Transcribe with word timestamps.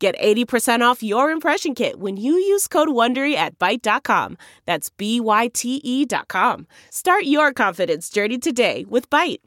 Get 0.00 0.18
80% 0.18 0.80
off 0.80 1.02
your 1.02 1.30
impression 1.30 1.74
kit 1.74 2.00
when 2.00 2.16
you 2.16 2.32
use 2.32 2.66
code 2.66 2.88
WONDERY 2.88 3.34
at 3.34 3.58
Byte.com. 3.58 4.38
That's 4.64 4.88
B-Y-T-E 4.88 6.06
dot 6.06 6.28
com. 6.28 6.66
Start 6.88 7.24
your 7.24 7.52
confidence 7.52 8.08
journey 8.08 8.38
today 8.38 8.86
with 8.88 9.10
Byte. 9.10 9.40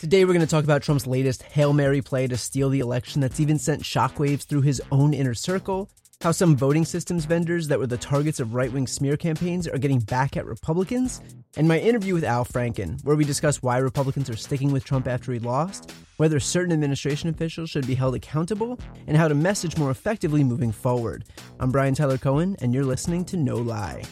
Today, 0.00 0.24
we're 0.24 0.34
going 0.34 0.40
to 0.40 0.50
talk 0.50 0.64
about 0.64 0.82
Trump's 0.82 1.06
latest 1.06 1.44
Hail 1.44 1.72
Mary 1.72 2.02
play 2.02 2.26
to 2.26 2.36
steal 2.36 2.68
the 2.68 2.80
election 2.80 3.20
that's 3.20 3.38
even 3.38 3.60
sent 3.60 3.82
shockwaves 3.82 4.44
through 4.44 4.62
his 4.62 4.82
own 4.90 5.14
inner 5.14 5.34
circle, 5.34 5.88
how 6.24 6.32
some 6.32 6.56
voting 6.56 6.86
systems 6.86 7.26
vendors 7.26 7.68
that 7.68 7.78
were 7.78 7.86
the 7.86 7.98
targets 7.98 8.40
of 8.40 8.54
right 8.54 8.72
wing 8.72 8.86
smear 8.86 9.14
campaigns 9.14 9.68
are 9.68 9.76
getting 9.76 9.98
back 9.98 10.38
at 10.38 10.46
Republicans, 10.46 11.20
and 11.58 11.68
my 11.68 11.78
interview 11.78 12.14
with 12.14 12.24
Al 12.24 12.46
Franken, 12.46 12.98
where 13.04 13.14
we 13.14 13.26
discuss 13.26 13.62
why 13.62 13.76
Republicans 13.76 14.30
are 14.30 14.36
sticking 14.36 14.72
with 14.72 14.86
Trump 14.86 15.06
after 15.06 15.34
he 15.34 15.38
lost, 15.38 15.92
whether 16.16 16.40
certain 16.40 16.72
administration 16.72 17.28
officials 17.28 17.68
should 17.68 17.86
be 17.86 17.94
held 17.94 18.14
accountable, 18.14 18.80
and 19.06 19.18
how 19.18 19.28
to 19.28 19.34
message 19.34 19.76
more 19.76 19.90
effectively 19.90 20.42
moving 20.42 20.72
forward. 20.72 21.26
I'm 21.60 21.70
Brian 21.70 21.94
Tyler 21.94 22.16
Cohen, 22.16 22.56
and 22.62 22.72
you're 22.72 22.84
listening 22.84 23.26
to 23.26 23.36
No 23.36 23.56
Lie. 23.56 24.04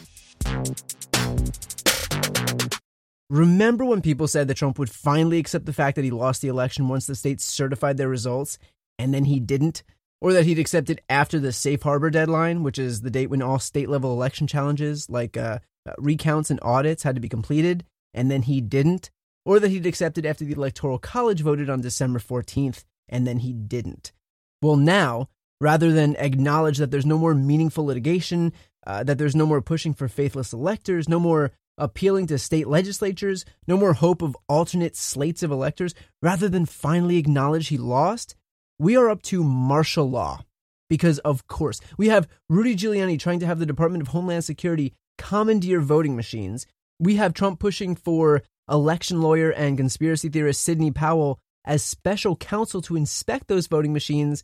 Remember 3.31 3.85
when 3.85 4.03
people 4.03 4.27
said 4.27 4.47
that 4.49 4.57
Trump 4.57 4.77
would 4.77 4.91
finally 4.91 5.39
accept 5.39 5.65
the 5.65 5.73
fact 5.73 5.95
that 5.95 6.05
he 6.05 6.11
lost 6.11 6.43
the 6.43 6.47
election 6.47 6.87
once 6.87 7.07
the 7.07 7.15
states 7.15 7.43
certified 7.43 7.97
their 7.97 8.07
results, 8.07 8.59
and 8.99 9.15
then 9.15 9.25
he 9.25 9.39
didn't? 9.39 9.81
Or 10.23 10.31
that 10.31 10.45
he'd 10.45 10.57
accept 10.57 10.89
it 10.89 11.01
after 11.09 11.37
the 11.37 11.51
safe 11.51 11.81
harbor 11.81 12.09
deadline, 12.09 12.63
which 12.63 12.79
is 12.79 13.01
the 13.01 13.11
date 13.11 13.29
when 13.29 13.41
all 13.41 13.59
state 13.59 13.89
level 13.89 14.13
election 14.13 14.47
challenges, 14.47 15.09
like 15.09 15.35
uh, 15.35 15.59
recounts 15.97 16.49
and 16.49 16.61
audits, 16.61 17.03
had 17.03 17.15
to 17.15 17.21
be 17.21 17.27
completed, 17.27 17.83
and 18.13 18.31
then 18.31 18.43
he 18.43 18.61
didn't? 18.61 19.11
Or 19.45 19.59
that 19.59 19.69
he'd 19.69 19.85
accept 19.85 20.17
it 20.17 20.25
after 20.25 20.45
the 20.45 20.53
Electoral 20.53 20.97
College 20.97 21.41
voted 21.41 21.69
on 21.69 21.81
December 21.81 22.19
14th, 22.19 22.85
and 23.09 23.27
then 23.27 23.39
he 23.39 23.51
didn't? 23.51 24.13
Well, 24.61 24.77
now, 24.77 25.27
rather 25.59 25.91
than 25.91 26.15
acknowledge 26.15 26.77
that 26.77 26.89
there's 26.89 27.05
no 27.05 27.17
more 27.17 27.35
meaningful 27.35 27.85
litigation, 27.85 28.53
uh, 28.87 29.03
that 29.03 29.17
there's 29.17 29.35
no 29.35 29.45
more 29.45 29.61
pushing 29.61 29.93
for 29.93 30.07
faithless 30.07 30.53
electors, 30.53 31.09
no 31.09 31.19
more 31.19 31.51
appealing 31.77 32.27
to 32.27 32.37
state 32.37 32.69
legislatures, 32.69 33.43
no 33.67 33.75
more 33.75 33.91
hope 33.91 34.21
of 34.21 34.37
alternate 34.47 34.95
slates 34.95 35.43
of 35.43 35.51
electors, 35.51 35.93
rather 36.21 36.47
than 36.47 36.65
finally 36.65 37.17
acknowledge 37.17 37.67
he 37.67 37.77
lost, 37.77 38.37
we 38.79 38.95
are 38.95 39.09
up 39.09 39.21
to 39.23 39.43
martial 39.43 40.09
law. 40.09 40.41
Because, 40.89 41.17
of 41.19 41.47
course, 41.47 41.79
we 41.97 42.09
have 42.09 42.27
Rudy 42.49 42.75
Giuliani 42.75 43.19
trying 43.19 43.39
to 43.39 43.47
have 43.47 43.57
the 43.57 43.65
Department 43.65 44.01
of 44.03 44.09
Homeland 44.09 44.43
Security 44.43 44.93
commandeer 45.17 45.79
voting 45.79 46.15
machines. 46.15 46.67
We 46.99 47.15
have 47.15 47.33
Trump 47.33 47.59
pushing 47.59 47.95
for 47.95 48.43
election 48.69 49.21
lawyer 49.21 49.49
and 49.49 49.77
conspiracy 49.77 50.29
theorist 50.29 50.61
Sidney 50.61 50.91
Powell 50.91 51.39
as 51.65 51.81
special 51.83 52.35
counsel 52.35 52.81
to 52.83 52.95
inspect 52.95 53.47
those 53.47 53.67
voting 53.67 53.93
machines. 53.93 54.43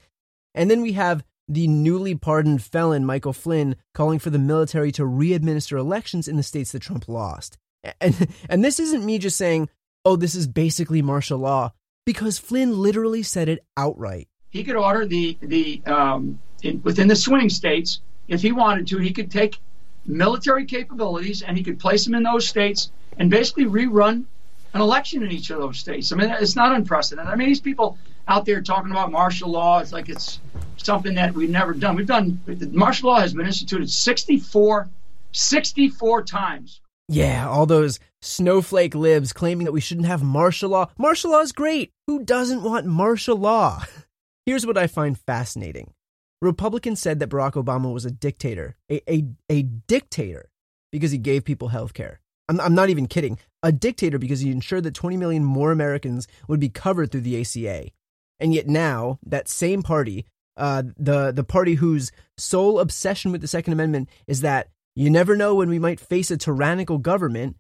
And 0.56 0.72
then 0.72 0.82
we 0.82 0.94
have 0.94 1.24
the 1.48 1.68
newly 1.68 2.16
pardoned 2.16 2.64
felon 2.64 3.06
Michael 3.06 3.34
Flynn 3.34 3.76
calling 3.94 4.20
for 4.20 4.30
the 4.30 4.40
military 4.40 4.92
to 4.94 5.06
re-administer 5.06 5.78
elections 5.78 6.28
in 6.28 6.38
the 6.38 6.44
states 6.44 6.72
that 6.72 6.82
Trump 6.82 7.08
lost. 7.08 7.58
And 8.02 8.28
and 8.50 8.64
this 8.64 8.80
isn't 8.80 9.06
me 9.06 9.20
just 9.20 9.38
saying, 9.38 9.70
"Oh, 10.04 10.16
this 10.16 10.36
is 10.36 10.48
basically 10.48 11.02
martial 11.02 11.40
law," 11.40 11.74
because 12.06 12.38
Flynn 12.40 12.78
literally 12.80 13.24
said 13.24 13.50
it 13.50 13.64
outright. 13.78 14.28
He 14.50 14.64
could 14.64 14.76
order 14.76 15.06
the 15.06 15.38
the 15.42 15.82
um, 15.86 16.40
in, 16.64 16.82
within 16.84 17.08
the 17.08 17.16
swing 17.16 17.50
states 17.50 18.02
if 18.28 18.42
he 18.42 18.52
wanted 18.52 18.88
to. 18.88 18.98
He 18.98 19.12
could 19.12 19.32
take 19.32 19.60
military 20.06 20.66
capabilities 20.66 21.42
and 21.42 21.58
he 21.58 21.64
could 21.64 21.80
place 21.80 22.06
them 22.06 22.16
in 22.16 22.24
those 22.24 22.48
states 22.48 22.92
and 23.18 23.30
basically 23.30 23.66
rerun 23.66 24.26
an 24.74 24.82
election 24.82 25.24
in 25.24 25.32
each 25.32 25.50
of 25.50 25.60
those 25.60 25.80
states. 25.80 26.12
I 26.12 26.16
mean, 26.16 26.30
it's 26.30 26.56
not 26.56 26.74
unprecedented. 26.74 27.32
I 27.32 27.36
mean, 27.36 27.48
these 27.48 27.60
people 27.60 27.98
out 28.28 28.46
there 28.46 28.62
talking 28.62 28.92
about 28.92 29.12
martial 29.12 29.50
law, 29.50 29.80
it's 29.80 29.92
like 29.92 30.10
it's 30.10 30.40
something 30.78 31.16
that 31.16 31.34
we've 31.34 31.50
never 31.50 31.74
done. 31.74 31.96
We've 31.96 32.08
done 32.08 32.40
martial 32.72 33.10
law 33.10 33.20
has 33.20 33.34
been 33.34 33.46
instituted 33.46 33.90
64, 33.90 34.88
64 35.32 36.24
times. 36.24 36.82
Yeah, 37.08 37.50
all 37.50 37.66
those 37.66 38.00
snowflake 38.22 38.96
libs 38.96 39.34
claiming 39.34 39.66
that 39.66 39.72
we 39.72 39.82
shouldn't 39.82 40.08
have 40.08 40.24
martial 40.24 40.70
law. 40.70 40.90
Martial 40.98 41.32
law 41.32 41.40
is 41.40 41.52
great. 41.52 41.92
Who 42.08 42.24
doesn't 42.24 42.64
want 42.64 42.86
martial 42.86 43.38
law? 43.38 43.84
Here's 44.46 44.66
what 44.66 44.78
I 44.78 44.88
find 44.88 45.18
fascinating. 45.18 45.94
Republicans 46.42 47.02
said 47.02 47.20
that 47.20 47.30
Barack 47.30 47.54
Obama 47.54 47.94
was 47.94 48.06
a 48.06 48.12
dictator, 48.12 48.78
a, 48.90 49.02
a, 49.12 49.26
a 49.50 49.64
dictator 49.64 50.50
because 50.92 51.12
he 51.12 51.18
gave 51.18 51.44
people 51.44 51.68
health 51.68 51.94
care. 51.94 52.20
I'm, 52.48 52.60
I'm 52.60 52.76
not 52.76 52.90
even 52.90 53.08
kidding. 53.08 53.38
A 53.62 53.72
dictator 53.72 54.18
because 54.18 54.40
he 54.40 54.52
ensured 54.52 54.86
that 54.86 54.94
20 54.94 55.18
million 55.18 55.44
more 55.44 55.72
Americans 55.72 56.28
would 56.48 56.60
be 56.60 56.70
covered 56.70 57.12
through 57.12 57.22
the 57.22 57.42
ACA. 57.42 57.92
And 58.40 58.54
yet 58.54 58.68
now, 58.68 59.20
that 59.26 59.50
same 59.50 59.84
party 59.84 60.26
uh, 60.60 60.84
the 60.98 61.32
the 61.32 61.44
party 61.44 61.76
whose 61.76 62.12
sole 62.38 62.80
obsession 62.80 63.32
with 63.32 63.42
the 63.42 63.48
Second 63.48 63.74
Amendment 63.74 64.10
is 64.28 64.42
that 64.42 64.68
you 64.94 65.10
never 65.10 65.36
know 65.36 65.56
when 65.56 65.70
we 65.70 65.80
might 65.80 66.02
face 66.02 66.30
a 66.30 66.38
tyrannical 66.38 66.98
government, 66.98 67.56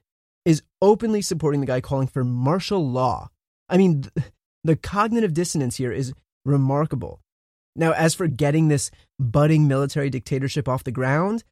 is 0.45 0.63
openly 0.81 1.21
supporting 1.21 1.61
the 1.61 1.67
guy 1.67 1.81
calling 1.81 2.07
for 2.07 2.23
martial 2.23 2.89
law. 2.89 3.29
I 3.67 3.77
mean, 3.77 4.03
th- 4.03 4.27
the 4.63 4.75
cognitive 4.75 5.33
dissonance 5.33 5.77
here 5.77 5.91
is 5.91 6.13
remarkable. 6.45 7.21
Now, 7.75 7.91
as 7.93 8.13
for 8.13 8.27
getting 8.27 8.67
this 8.67 8.91
budding 9.19 9.67
military 9.67 10.09
dictatorship 10.09 10.67
off 10.67 10.83
the 10.83 10.91
ground, 10.91 11.43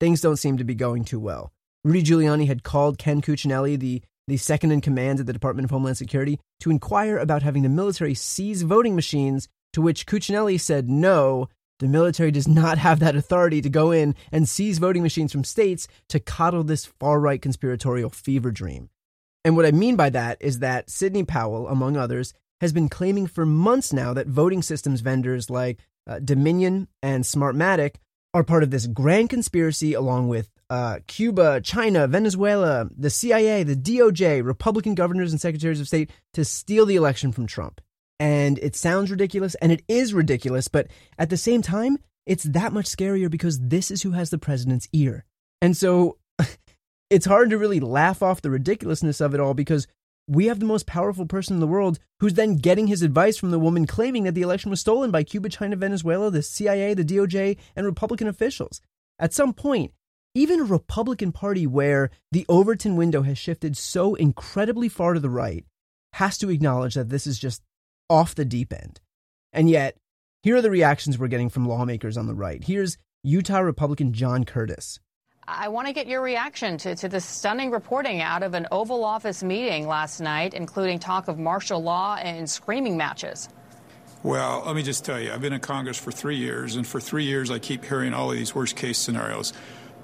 things 0.00 0.20
don't 0.20 0.36
seem 0.36 0.58
to 0.58 0.64
be 0.64 0.74
going 0.74 1.04
too 1.04 1.20
well. 1.20 1.52
Rudy 1.84 2.02
Giuliani 2.02 2.46
had 2.46 2.64
called 2.64 2.98
Ken 2.98 3.22
Cuccinelli, 3.22 3.78
the, 3.78 4.02
the 4.26 4.36
second 4.36 4.72
in 4.72 4.80
command 4.80 5.20
at 5.20 5.26
the 5.26 5.32
Department 5.32 5.64
of 5.64 5.70
Homeland 5.70 5.96
Security, 5.96 6.40
to 6.60 6.70
inquire 6.70 7.18
about 7.18 7.42
having 7.42 7.62
the 7.62 7.68
military 7.68 8.14
seize 8.14 8.62
voting 8.62 8.96
machines 8.96 9.48
to 9.72 9.82
which 9.82 10.06
Cuccinelli 10.06 10.58
said 10.58 10.88
no, 10.88 11.48
the 11.78 11.86
military 11.86 12.30
does 12.30 12.48
not 12.48 12.78
have 12.78 13.00
that 13.00 13.16
authority 13.16 13.60
to 13.60 13.68
go 13.68 13.90
in 13.90 14.14
and 14.32 14.48
seize 14.48 14.78
voting 14.78 15.02
machines 15.02 15.32
from 15.32 15.44
states 15.44 15.86
to 16.08 16.20
coddle 16.20 16.64
this 16.64 16.86
far 16.86 17.20
right 17.20 17.40
conspiratorial 17.40 18.10
fever 18.10 18.50
dream. 18.50 18.88
And 19.44 19.56
what 19.56 19.66
I 19.66 19.70
mean 19.70 19.96
by 19.96 20.10
that 20.10 20.38
is 20.40 20.58
that 20.60 20.90
Sidney 20.90 21.24
Powell, 21.24 21.68
among 21.68 21.96
others, 21.96 22.34
has 22.60 22.72
been 22.72 22.88
claiming 22.88 23.26
for 23.26 23.44
months 23.44 23.92
now 23.92 24.14
that 24.14 24.26
voting 24.26 24.62
systems 24.62 25.02
vendors 25.02 25.50
like 25.50 25.78
uh, 26.06 26.18
Dominion 26.18 26.88
and 27.02 27.24
Smartmatic 27.24 27.96
are 28.32 28.42
part 28.42 28.62
of 28.62 28.70
this 28.70 28.86
grand 28.86 29.30
conspiracy 29.30 29.92
along 29.94 30.28
with 30.28 30.50
uh, 30.68 30.98
Cuba, 31.06 31.60
China, 31.60 32.06
Venezuela, 32.06 32.88
the 32.96 33.10
CIA, 33.10 33.62
the 33.62 33.76
DOJ, 33.76 34.44
Republican 34.44 34.94
governors 34.94 35.30
and 35.30 35.40
secretaries 35.40 35.80
of 35.80 35.86
state 35.86 36.10
to 36.32 36.44
steal 36.44 36.86
the 36.86 36.96
election 36.96 37.32
from 37.32 37.46
Trump 37.46 37.80
and 38.18 38.58
it 38.58 38.76
sounds 38.76 39.10
ridiculous 39.10 39.54
and 39.56 39.72
it 39.72 39.82
is 39.88 40.14
ridiculous, 40.14 40.68
but 40.68 40.88
at 41.18 41.30
the 41.30 41.36
same 41.36 41.62
time, 41.62 41.98
it's 42.24 42.44
that 42.44 42.72
much 42.72 42.86
scarier 42.86 43.30
because 43.30 43.60
this 43.60 43.90
is 43.90 44.02
who 44.02 44.12
has 44.12 44.30
the 44.30 44.38
president's 44.38 44.88
ear. 44.92 45.24
And 45.62 45.76
so 45.76 46.18
it's 47.10 47.26
hard 47.26 47.50
to 47.50 47.58
really 47.58 47.80
laugh 47.80 48.22
off 48.22 48.42
the 48.42 48.50
ridiculousness 48.50 49.20
of 49.20 49.34
it 49.34 49.40
all 49.40 49.54
because 49.54 49.86
we 50.28 50.46
have 50.46 50.58
the 50.58 50.66
most 50.66 50.86
powerful 50.86 51.26
person 51.26 51.54
in 51.54 51.60
the 51.60 51.66
world 51.66 51.98
who's 52.18 52.34
then 52.34 52.56
getting 52.56 52.88
his 52.88 53.02
advice 53.02 53.36
from 53.36 53.52
the 53.52 53.58
woman 53.58 53.86
claiming 53.86 54.24
that 54.24 54.34
the 54.34 54.42
election 54.42 54.70
was 54.70 54.80
stolen 54.80 55.10
by 55.10 55.22
Cuba, 55.22 55.48
China, 55.48 55.76
Venezuela, 55.76 56.30
the 56.30 56.42
CIA, 56.42 56.94
the 56.94 57.04
DOJ, 57.04 57.56
and 57.76 57.86
Republican 57.86 58.26
officials. 58.26 58.80
At 59.18 59.32
some 59.32 59.52
point, 59.52 59.92
even 60.34 60.60
a 60.60 60.64
Republican 60.64 61.32
Party 61.32 61.66
where 61.66 62.10
the 62.32 62.44
Overton 62.48 62.96
window 62.96 63.22
has 63.22 63.38
shifted 63.38 63.76
so 63.76 64.14
incredibly 64.16 64.88
far 64.88 65.14
to 65.14 65.20
the 65.20 65.30
right 65.30 65.64
has 66.14 66.36
to 66.38 66.50
acknowledge 66.50 66.94
that 66.94 67.08
this 67.08 67.26
is 67.26 67.38
just 67.38 67.62
off 68.08 68.34
the 68.34 68.44
deep 68.44 68.72
end. 68.72 69.00
And 69.52 69.70
yet, 69.70 69.96
here 70.42 70.56
are 70.56 70.62
the 70.62 70.70
reactions 70.70 71.18
we're 71.18 71.28
getting 71.28 71.48
from 71.48 71.66
lawmakers 71.66 72.16
on 72.16 72.26
the 72.26 72.34
right. 72.34 72.62
Here's 72.62 72.98
Utah 73.22 73.58
Republican 73.60 74.12
John 74.12 74.44
Curtis. 74.44 75.00
I 75.48 75.68
want 75.68 75.86
to 75.86 75.92
get 75.92 76.08
your 76.08 76.22
reaction 76.22 76.76
to, 76.78 76.96
to 76.96 77.08
the 77.08 77.20
stunning 77.20 77.70
reporting 77.70 78.20
out 78.20 78.42
of 78.42 78.54
an 78.54 78.66
Oval 78.72 79.04
Office 79.04 79.42
meeting 79.42 79.86
last 79.86 80.20
night, 80.20 80.54
including 80.54 80.98
talk 80.98 81.28
of 81.28 81.38
martial 81.38 81.80
law 81.80 82.16
and 82.16 82.50
screaming 82.50 82.96
matches. 82.96 83.48
Well, 84.24 84.64
let 84.66 84.74
me 84.74 84.82
just 84.82 85.04
tell 85.04 85.20
you, 85.20 85.32
I've 85.32 85.40
been 85.40 85.52
in 85.52 85.60
Congress 85.60 85.98
for 85.98 86.10
three 86.10 86.36
years, 86.36 86.74
and 86.74 86.84
for 86.84 87.00
three 87.00 87.24
years 87.24 87.50
I 87.50 87.60
keep 87.60 87.84
hearing 87.84 88.12
all 88.12 88.30
of 88.30 88.36
these 88.36 88.54
worst 88.56 88.74
case 88.74 88.98
scenarios. 88.98 89.52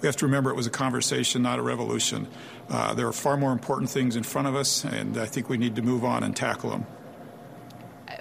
We 0.00 0.06
have 0.06 0.16
to 0.16 0.26
remember 0.26 0.50
it 0.50 0.56
was 0.56 0.66
a 0.66 0.70
conversation, 0.70 1.42
not 1.42 1.58
a 1.58 1.62
revolution. 1.62 2.28
Uh, 2.68 2.94
there 2.94 3.06
are 3.08 3.12
far 3.12 3.36
more 3.36 3.52
important 3.52 3.90
things 3.90 4.14
in 4.14 4.22
front 4.22 4.46
of 4.46 4.54
us, 4.54 4.84
and 4.84 5.16
I 5.16 5.26
think 5.26 5.48
we 5.48 5.56
need 5.56 5.74
to 5.76 5.82
move 5.82 6.04
on 6.04 6.22
and 6.22 6.36
tackle 6.36 6.70
them. 6.70 6.86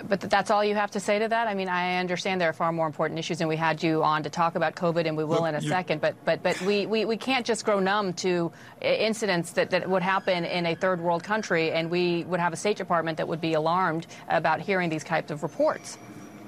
But 0.07 0.21
that's 0.21 0.51
all 0.51 0.63
you 0.63 0.75
have 0.75 0.91
to 0.91 0.99
say 0.99 1.19
to 1.19 1.27
that. 1.27 1.47
I 1.47 1.53
mean, 1.53 1.69
I 1.69 1.97
understand 1.97 2.41
there 2.41 2.49
are 2.49 2.53
far 2.53 2.71
more 2.71 2.87
important 2.87 3.19
issues, 3.19 3.41
and 3.41 3.49
we 3.49 3.57
had 3.57 3.83
you 3.83 4.03
on 4.03 4.23
to 4.23 4.29
talk 4.29 4.55
about 4.55 4.75
COVID, 4.75 5.07
and 5.07 5.17
we 5.17 5.23
will 5.23 5.45
in 5.45 5.55
a 5.55 5.61
second. 5.61 6.01
But 6.01 6.15
but 6.25 6.43
but 6.43 6.61
we, 6.61 6.85
we, 6.85 7.05
we 7.05 7.17
can't 7.17 7.45
just 7.45 7.65
grow 7.65 7.79
numb 7.79 8.13
to 8.13 8.51
uh, 8.81 8.85
incidents 8.85 9.51
that, 9.53 9.69
that 9.71 9.89
would 9.89 10.03
happen 10.03 10.45
in 10.45 10.65
a 10.65 10.75
third 10.75 11.01
world 11.01 11.23
country, 11.23 11.71
and 11.71 11.89
we 11.89 12.23
would 12.25 12.39
have 12.39 12.53
a 12.53 12.57
State 12.57 12.77
Department 12.77 13.17
that 13.17 13.27
would 13.27 13.41
be 13.41 13.53
alarmed 13.53 14.07
about 14.27 14.61
hearing 14.61 14.89
these 14.89 15.03
types 15.03 15.31
of 15.31 15.43
reports. 15.43 15.97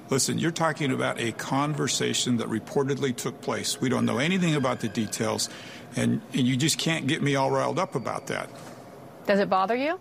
Listen, 0.10 0.38
you're 0.38 0.52
talking 0.52 0.92
about 0.92 1.20
a 1.20 1.32
conversation 1.32 2.38
that 2.38 2.48
reportedly 2.48 3.16
took 3.16 3.42
place. 3.42 3.80
We 3.80 3.90
don't 3.90 4.06
know 4.06 4.20
anything 4.20 4.56
about 4.56 4.80
the 4.80 4.90
details, 4.90 5.50
and, 5.96 6.22
and 6.34 6.42
you 6.42 6.56
just 6.58 6.78
can't 6.78 7.08
get 7.08 7.22
me 7.22 7.36
all 7.36 7.50
riled 7.50 7.80
up 7.80 7.96
about 7.96 8.28
that. 8.28 8.50
Does 9.26 9.40
it 9.40 9.50
bother 9.50 9.76
you? 9.76 10.00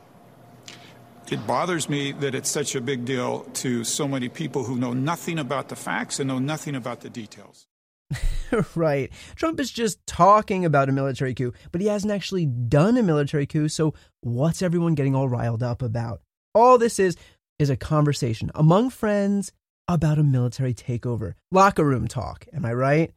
It 1.33 1.47
bothers 1.47 1.89
me 1.89 2.13
that 2.13 2.35
it's 2.35 2.51
such 2.51 2.75
a 2.75 2.81
big 2.83 3.07
deal 3.07 3.47
to 3.55 3.85
so 3.85 4.07
many 4.07 4.29
people 4.29 4.65
who 4.65 4.77
know 4.77 4.93
nothing 4.93 5.39
about 5.39 5.71
the 5.71 5.77
facts 5.77 6.21
and 6.21 6.29
know 6.29 6.39
nothing 6.39 6.75
about 6.75 7.01
the 7.01 7.09
details. 7.09 7.67
right. 8.75 9.11
Trump 9.35 9.59
is 9.59 9.71
just 9.71 10.07
talking 10.07 10.67
about 10.67 10.91
a 10.91 10.93
military 10.93 11.33
coup, 11.33 11.55
but 11.71 11.81
he 11.81 11.87
hasn't 11.87 12.13
actually 12.13 12.45
done 12.45 12.99
a 12.99 13.03
military 13.03 13.47
coup, 13.47 13.69
so 13.69 13.95
what's 14.21 14.61
everyone 14.61 14.95
getting 14.95 15.15
all 15.15 15.27
riled 15.27 15.63
up 15.63 15.81
about? 15.81 16.21
All 16.55 16.77
this 16.77 16.99
is 16.99 17.17
is 17.59 17.71
a 17.71 17.79
conversation 17.79 18.51
among 18.55 18.91
friends 18.91 19.53
about 19.89 20.19
a 20.19 20.23
military 20.23 20.75
takeover. 20.75 21.33
Locker 21.51 21.83
room 21.85 22.09
talk, 22.09 22.45
am 22.53 22.67
I 22.67 22.75
right? 22.75 23.11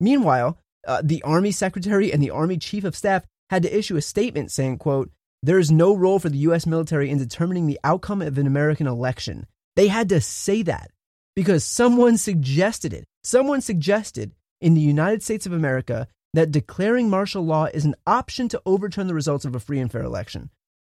Meanwhile, 0.00 0.58
uh, 0.86 1.02
the 1.04 1.22
Army 1.22 1.50
Secretary 1.50 2.14
and 2.14 2.22
the 2.22 2.30
Army 2.30 2.56
Chief 2.56 2.84
of 2.84 2.96
Staff 2.96 3.26
had 3.50 3.62
to 3.64 3.78
issue 3.78 3.96
a 3.96 4.00
statement 4.00 4.50
saying, 4.50 4.78
quote, 4.78 5.10
there 5.42 5.58
is 5.58 5.70
no 5.70 5.94
role 5.94 6.18
for 6.18 6.28
the 6.28 6.38
U.S. 6.38 6.66
military 6.66 7.10
in 7.10 7.18
determining 7.18 7.66
the 7.66 7.78
outcome 7.84 8.22
of 8.22 8.38
an 8.38 8.46
American 8.46 8.86
election. 8.86 9.46
They 9.76 9.88
had 9.88 10.08
to 10.08 10.20
say 10.20 10.62
that 10.62 10.90
because 11.36 11.62
someone 11.62 12.18
suggested 12.18 12.92
it. 12.92 13.04
Someone 13.22 13.60
suggested 13.60 14.32
in 14.60 14.74
the 14.74 14.80
United 14.80 15.22
States 15.22 15.46
of 15.46 15.52
America 15.52 16.08
that 16.34 16.50
declaring 16.50 17.08
martial 17.08 17.44
law 17.44 17.66
is 17.66 17.84
an 17.84 17.94
option 18.06 18.48
to 18.48 18.62
overturn 18.66 19.06
the 19.06 19.14
results 19.14 19.44
of 19.44 19.54
a 19.54 19.60
free 19.60 19.78
and 19.78 19.90
fair 19.90 20.02
election. 20.02 20.50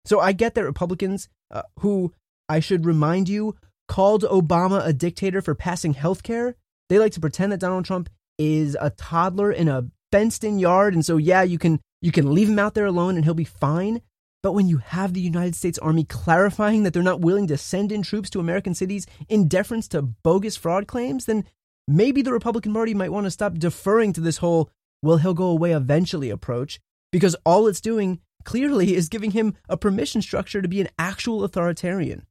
So 0.05 0.21
I 0.21 0.33
get 0.33 0.55
that 0.55 0.65
Republicans, 0.65 1.29
uh, 1.51 1.63
who 1.81 2.13
I 2.49 2.61
should 2.61 2.87
remind 2.87 3.29
you, 3.29 3.57
called 3.89 4.23
Obama 4.23 4.87
a 4.87 4.93
dictator 4.93 5.43
for 5.43 5.55
passing 5.55 5.95
health 5.95 6.23
care, 6.23 6.55
they 6.89 6.99
like 6.99 7.13
to 7.13 7.21
pretend 7.21 7.53
that 7.53 7.61
Donald 7.61 7.85
Trump 7.85 8.09
is 8.39 8.77
a 8.81 8.91
toddler 8.91 9.51
in 9.51 9.69
a 9.69 9.87
fenced 10.13 10.45
in 10.45 10.59
yard. 10.59 10.95
And 10.95 11.05
so, 11.05 11.17
yeah, 11.17 11.43
you 11.43 11.59
can, 11.59 11.81
you 12.01 12.13
can 12.13 12.33
leave 12.33 12.49
him 12.49 12.59
out 12.59 12.75
there 12.75 12.87
alone 12.87 13.17
and 13.17 13.25
he'll 13.25 13.35
be 13.35 13.45
fine. 13.45 14.01
But 14.43 14.53
when 14.53 14.69
you 14.69 14.79
have 14.79 15.15
the 15.15 15.21
United 15.21 15.57
States 15.57 15.79
Army 15.79 16.05
clarifying 16.05 16.85
that 16.85 16.93
they're 16.93 17.03
not 17.03 17.21
willing 17.21 17.49
to 17.49 17.59
send 17.59 17.91
in 17.91 18.03
troops 18.03 18.31
to 18.31 18.41
American 18.41 18.75
cities 18.75 19.07
in 19.29 19.49
deference 19.49 19.89
to 19.89 20.03
bogus 20.03 20.57
fraud 20.57 20.87
claims, 20.87 21.25
then 21.25 21.45
maybe 21.89 22.23
the 22.23 22.33
Republican 22.33 22.73
Party 22.73 22.95
might 22.95 23.13
want 23.13 23.25
to 23.25 23.31
stop 23.31 23.55
deferring 23.55 24.13
to 24.13 24.21
this 24.21 24.37
whole, 24.37 24.71
well, 25.03 25.17
he'll 25.17 25.35
go 25.35 25.49
away 25.49 25.73
eventually 25.73 26.31
approach, 26.31 26.79
because 27.11 27.35
all 27.45 27.67
it's 27.67 27.81
doing 27.81 28.21
clearly 28.45 28.95
is 28.95 29.09
giving 29.09 29.33
him 29.33 29.55
a 29.69 29.77
permission 29.77 30.23
structure 30.23 30.63
to 30.63 30.69
be 30.69 30.81
an 30.81 30.89
actual 30.99 31.43
authoritarian. 31.43 32.25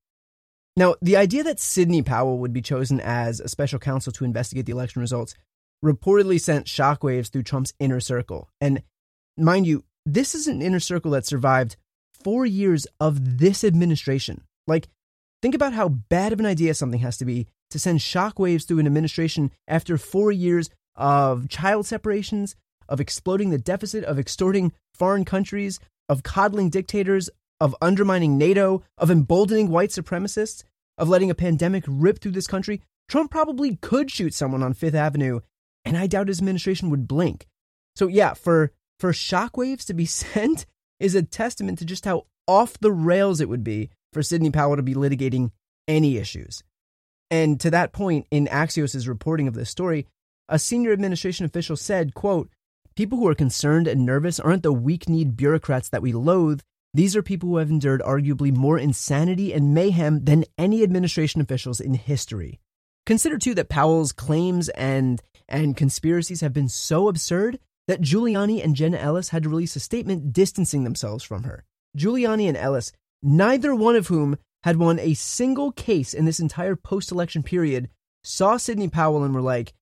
Now, 0.77 0.95
the 1.01 1.17
idea 1.17 1.43
that 1.43 1.59
Sidney 1.59 2.03
Powell 2.03 2.37
would 2.39 2.53
be 2.53 2.61
chosen 2.61 3.01
as 3.01 3.39
a 3.39 3.49
special 3.49 3.79
counsel 3.79 4.13
to 4.13 4.25
investigate 4.25 4.65
the 4.65 4.71
election 4.71 5.01
results 5.01 5.35
reportedly 5.83 6.39
sent 6.39 6.67
shockwaves 6.67 7.29
through 7.29 7.43
Trump's 7.43 7.73
inner 7.79 7.99
circle. 7.99 8.49
And 8.61 8.83
mind 9.37 9.67
you, 9.67 9.83
this 10.05 10.33
is 10.35 10.47
an 10.47 10.61
inner 10.61 10.79
circle 10.79 11.11
that 11.11 11.25
survived 11.25 11.75
four 12.27 12.45
years 12.45 12.85
of 12.99 13.37
this 13.37 13.63
administration. 13.63 14.43
Like, 14.67 14.89
think 15.41 15.55
about 15.55 15.71
how 15.71 15.87
bad 15.87 16.33
of 16.33 16.41
an 16.41 16.45
idea 16.45 16.73
something 16.73 16.99
has 16.99 17.17
to 17.19 17.25
be 17.25 17.47
to 17.69 17.79
send 17.79 17.99
shockwaves 17.99 18.67
through 18.67 18.79
an 18.79 18.85
administration 18.85 19.49
after 19.65 19.97
four 19.97 20.33
years 20.33 20.69
of 20.97 21.47
child 21.47 21.85
separations, 21.85 22.57
of 22.89 22.99
exploding 22.99 23.49
the 23.49 23.57
deficit, 23.57 24.03
of 24.03 24.19
extorting 24.19 24.73
foreign 24.93 25.23
countries, 25.23 25.79
of 26.09 26.23
coddling 26.23 26.69
dictators, 26.69 27.29
of 27.61 27.73
undermining 27.81 28.37
NATO, 28.37 28.83
of 28.97 29.09
emboldening 29.09 29.69
white 29.69 29.91
supremacists, 29.91 30.65
of 30.97 31.07
letting 31.07 31.31
a 31.31 31.35
pandemic 31.35 31.85
rip 31.87 32.19
through 32.19 32.33
this 32.33 32.45
country. 32.45 32.81
Trump 33.07 33.31
probably 33.31 33.77
could 33.77 34.11
shoot 34.11 34.33
someone 34.33 34.63
on 34.63 34.73
Fifth 34.73 34.95
Avenue, 34.95 35.39
and 35.85 35.95
I 35.95 36.07
doubt 36.07 36.27
his 36.27 36.39
administration 36.39 36.89
would 36.89 37.07
blink. 37.07 37.47
So 37.95 38.07
yeah, 38.07 38.33
for 38.33 38.73
for 38.99 39.13
shockwaves 39.13 39.85
to 39.85 39.93
be 39.93 40.05
sent 40.05 40.65
is 40.99 41.15
a 41.15 41.23
testament 41.23 41.79
to 41.79 41.85
just 41.85 42.05
how 42.05 42.25
off 42.47 42.79
the 42.79 42.91
rails 42.91 43.41
it 43.41 43.49
would 43.49 43.63
be 43.63 43.89
for 44.13 44.23
Sidney 44.23 44.51
Powell 44.51 44.75
to 44.75 44.83
be 44.83 44.93
litigating 44.93 45.51
any 45.87 46.17
issues. 46.17 46.63
And 47.29 47.59
to 47.59 47.69
that 47.71 47.91
point, 47.91 48.25
in 48.31 48.47
Axios' 48.47 49.07
reporting 49.07 49.47
of 49.47 49.53
this 49.53 49.69
story, 49.69 50.07
a 50.47 50.57
senior 50.57 50.93
administration 50.93 51.45
official 51.45 51.75
said, 51.75 52.13
quote, 52.13 52.49
People 52.95 53.19
who 53.19 53.27
are 53.27 53.35
concerned 53.35 53.87
and 53.87 54.05
nervous 54.05 54.39
aren't 54.39 54.63
the 54.63 54.73
weak-kneed 54.73 55.37
bureaucrats 55.37 55.89
that 55.89 56.01
we 56.01 56.13
loathe. 56.13 56.61
These 56.93 57.15
are 57.15 57.21
people 57.21 57.49
who 57.49 57.57
have 57.57 57.69
endured 57.69 58.01
arguably 58.01 58.55
more 58.55 58.79
insanity 58.79 59.53
and 59.53 59.73
mayhem 59.73 60.23
than 60.23 60.45
any 60.57 60.81
administration 60.81 61.41
officials 61.41 61.79
in 61.79 61.93
history. 61.93 62.59
Consider 63.05 63.37
too 63.37 63.53
that 63.55 63.69
Powell's 63.69 64.11
claims 64.11 64.69
and 64.69 65.21
and 65.47 65.77
conspiracies 65.77 66.41
have 66.41 66.53
been 66.53 66.67
so 66.67 67.07
absurd 67.07 67.59
that 67.87 68.01
Giuliani 68.01 68.63
and 68.63 68.75
Jenna 68.75 68.97
Ellis 68.97 69.29
had 69.29 69.43
to 69.43 69.49
release 69.49 69.75
a 69.75 69.79
statement 69.79 70.33
distancing 70.33 70.83
themselves 70.83 71.23
from 71.23 71.43
her. 71.43 71.63
Giuliani 71.97 72.47
and 72.47 72.57
Ellis, 72.57 72.91
neither 73.23 73.73
one 73.73 73.95
of 73.95 74.07
whom 74.07 74.37
had 74.63 74.77
won 74.77 74.99
a 74.99 75.13
single 75.13 75.71
case 75.71 76.13
in 76.13 76.25
this 76.25 76.39
entire 76.39 76.75
post 76.75 77.11
election 77.11 77.43
period, 77.43 77.89
saw 78.23 78.57
Sidney 78.57 78.89
Powell 78.89 79.23
and 79.23 79.33
were 79.33 79.41
like, 79.41 79.73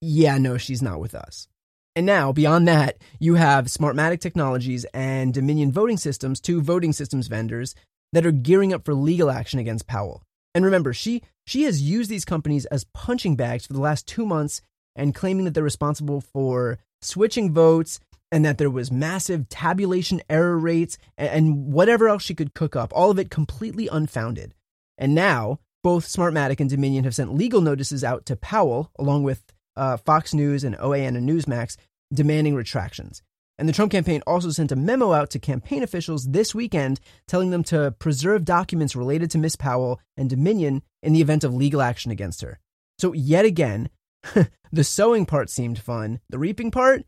yeah, 0.00 0.38
no, 0.38 0.56
she's 0.56 0.82
not 0.82 1.00
with 1.00 1.14
us. 1.14 1.46
And 1.94 2.06
now, 2.06 2.32
beyond 2.32 2.66
that, 2.68 2.98
you 3.18 3.34
have 3.34 3.66
Smartmatic 3.66 4.20
Technologies 4.20 4.84
and 4.94 5.34
Dominion 5.34 5.72
Voting 5.72 5.96
Systems, 5.96 6.40
two 6.40 6.62
voting 6.62 6.92
systems 6.92 7.26
vendors 7.26 7.74
that 8.12 8.24
are 8.24 8.32
gearing 8.32 8.72
up 8.72 8.84
for 8.84 8.94
legal 8.94 9.30
action 9.30 9.58
against 9.58 9.86
Powell. 9.86 10.22
And 10.54 10.64
remember, 10.64 10.92
she 10.92 11.22
she 11.46 11.64
has 11.64 11.82
used 11.82 12.10
these 12.10 12.24
companies 12.24 12.64
as 12.66 12.86
punching 12.94 13.36
bags 13.36 13.66
for 13.66 13.72
the 13.72 13.80
last 13.80 14.06
2 14.06 14.24
months 14.24 14.62
and 14.96 15.14
claiming 15.14 15.44
that 15.44 15.54
they're 15.54 15.62
responsible 15.62 16.20
for 16.20 16.78
switching 17.02 17.52
votes 17.52 18.00
and 18.32 18.44
that 18.44 18.58
there 18.58 18.70
was 18.70 18.92
massive 18.92 19.48
tabulation 19.48 20.22
error 20.30 20.58
rates 20.58 20.98
and 21.18 21.72
whatever 21.72 22.08
else 22.08 22.22
she 22.22 22.34
could 22.34 22.54
cook 22.54 22.76
up, 22.76 22.92
all 22.94 23.10
of 23.10 23.18
it 23.18 23.30
completely 23.30 23.88
unfounded. 23.88 24.54
And 24.98 25.14
now, 25.14 25.58
both 25.82 26.06
Smartmatic 26.06 26.60
and 26.60 26.68
Dominion 26.68 27.04
have 27.04 27.14
sent 27.14 27.34
legal 27.34 27.60
notices 27.60 28.04
out 28.04 28.26
to 28.26 28.36
Powell, 28.36 28.90
along 28.98 29.22
with 29.22 29.42
uh, 29.76 29.96
Fox 29.96 30.34
News 30.34 30.62
and 30.62 30.76
OAN 30.76 31.16
and 31.16 31.28
Newsmax, 31.28 31.76
demanding 32.12 32.54
retractions. 32.54 33.22
And 33.58 33.68
the 33.68 33.72
Trump 33.72 33.92
campaign 33.92 34.22
also 34.26 34.50
sent 34.50 34.72
a 34.72 34.76
memo 34.76 35.12
out 35.12 35.30
to 35.30 35.38
campaign 35.38 35.82
officials 35.82 36.26
this 36.26 36.54
weekend 36.54 36.98
telling 37.28 37.50
them 37.50 37.62
to 37.64 37.94
preserve 37.98 38.44
documents 38.44 38.96
related 38.96 39.30
to 39.32 39.38
Miss 39.38 39.56
Powell 39.56 40.00
and 40.16 40.30
Dominion 40.30 40.82
in 41.02 41.12
the 41.12 41.20
event 41.20 41.44
of 41.44 41.54
legal 41.54 41.82
action 41.82 42.10
against 42.10 42.40
her. 42.40 42.58
So, 42.98 43.12
yet 43.12 43.44
again, 43.44 43.90
the 44.72 44.84
sowing 44.84 45.26
part 45.26 45.50
seemed 45.50 45.78
fun. 45.78 46.20
The 46.28 46.38
reaping 46.38 46.70
part, 46.70 47.04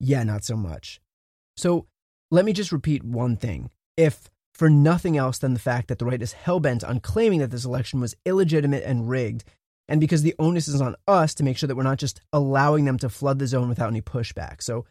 yeah, 0.00 0.22
not 0.22 0.44
so 0.44 0.56
much. 0.56 1.00
So 1.56 1.86
let 2.30 2.44
me 2.44 2.52
just 2.52 2.72
repeat 2.72 3.04
one 3.04 3.36
thing. 3.36 3.70
If 3.96 4.28
for 4.54 4.70
nothing 4.70 5.16
else 5.16 5.38
than 5.38 5.52
the 5.52 5.60
fact 5.60 5.88
that 5.88 5.98
the 5.98 6.06
right 6.06 6.22
is 6.22 6.34
hellbent 6.34 6.86
on 6.86 7.00
claiming 7.00 7.40
that 7.40 7.50
this 7.50 7.64
election 7.64 8.00
was 8.00 8.16
illegitimate 8.24 8.84
and 8.84 9.08
rigged, 9.08 9.44
and 9.88 10.00
because 10.00 10.22
the 10.22 10.34
onus 10.38 10.66
is 10.66 10.80
on 10.80 10.96
us 11.06 11.34
to 11.34 11.44
make 11.44 11.58
sure 11.58 11.66
that 11.66 11.76
we're 11.76 11.82
not 11.82 11.98
just 11.98 12.20
allowing 12.32 12.84
them 12.86 12.98
to 12.98 13.08
flood 13.08 13.38
the 13.38 13.46
zone 13.46 13.68
without 13.68 13.88
any 13.88 14.00
pushback. 14.00 14.62
So 14.62 14.86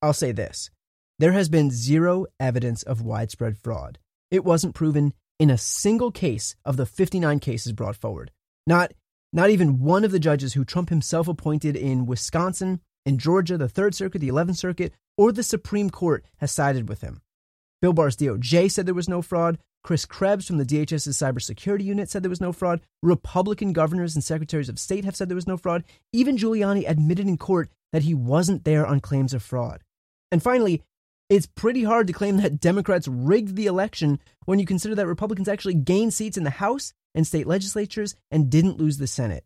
I'll 0.00 0.12
say 0.12 0.32
this 0.32 0.70
there 1.18 1.32
has 1.32 1.48
been 1.48 1.70
zero 1.70 2.26
evidence 2.38 2.82
of 2.82 3.02
widespread 3.02 3.58
fraud. 3.58 3.98
It 4.30 4.44
wasn't 4.44 4.74
proven 4.74 5.12
in 5.38 5.50
a 5.50 5.58
single 5.58 6.10
case 6.10 6.54
of 6.64 6.76
the 6.76 6.86
59 6.86 7.40
cases 7.40 7.72
brought 7.72 7.96
forward. 7.96 8.30
Not 8.66 8.92
not 9.32 9.50
even 9.50 9.80
one 9.80 10.04
of 10.04 10.10
the 10.10 10.18
judges 10.18 10.54
who 10.54 10.64
Trump 10.64 10.88
himself 10.88 11.28
appointed 11.28 11.76
in 11.76 12.06
Wisconsin, 12.06 12.80
in 13.06 13.18
Georgia, 13.18 13.56
the 13.56 13.68
Third 13.68 13.94
Circuit, 13.94 14.18
the 14.18 14.28
Eleventh 14.28 14.58
Circuit, 14.58 14.92
or 15.16 15.32
the 15.32 15.42
Supreme 15.42 15.90
Court 15.90 16.24
has 16.38 16.50
sided 16.50 16.88
with 16.88 17.00
him. 17.00 17.22
Bill 17.80 17.92
Barr's 17.92 18.16
DOJ 18.16 18.70
said 18.70 18.86
there 18.86 18.94
was 18.94 19.08
no 19.08 19.22
fraud. 19.22 19.58
Chris 19.82 20.04
Krebs 20.04 20.46
from 20.46 20.58
the 20.58 20.66
DHS's 20.66 21.16
cybersecurity 21.16 21.84
unit 21.84 22.10
said 22.10 22.22
there 22.22 22.30
was 22.30 22.40
no 22.40 22.52
fraud. 22.52 22.80
Republican 23.02 23.72
governors 23.72 24.14
and 24.14 24.22
secretaries 24.22 24.68
of 24.68 24.78
state 24.78 25.04
have 25.04 25.16
said 25.16 25.28
there 25.28 25.34
was 25.34 25.46
no 25.46 25.56
fraud. 25.56 25.84
Even 26.12 26.36
Giuliani 26.36 26.88
admitted 26.88 27.26
in 27.26 27.38
court 27.38 27.70
that 27.92 28.02
he 28.02 28.12
wasn't 28.12 28.64
there 28.64 28.86
on 28.86 29.00
claims 29.00 29.32
of 29.32 29.42
fraud. 29.42 29.82
And 30.30 30.42
finally, 30.42 30.82
it's 31.30 31.46
pretty 31.46 31.84
hard 31.84 32.06
to 32.08 32.12
claim 32.12 32.36
that 32.38 32.60
Democrats 32.60 33.08
rigged 33.08 33.56
the 33.56 33.66
election 33.66 34.20
when 34.44 34.58
you 34.58 34.66
consider 34.66 34.94
that 34.96 35.06
Republicans 35.06 35.48
actually 35.48 35.74
gained 35.74 36.12
seats 36.12 36.36
in 36.36 36.44
the 36.44 36.50
House 36.50 36.92
and 37.14 37.26
state 37.26 37.46
legislatures 37.46 38.14
and 38.30 38.50
didn't 38.50 38.78
lose 38.78 38.98
the 38.98 39.06
Senate. 39.06 39.44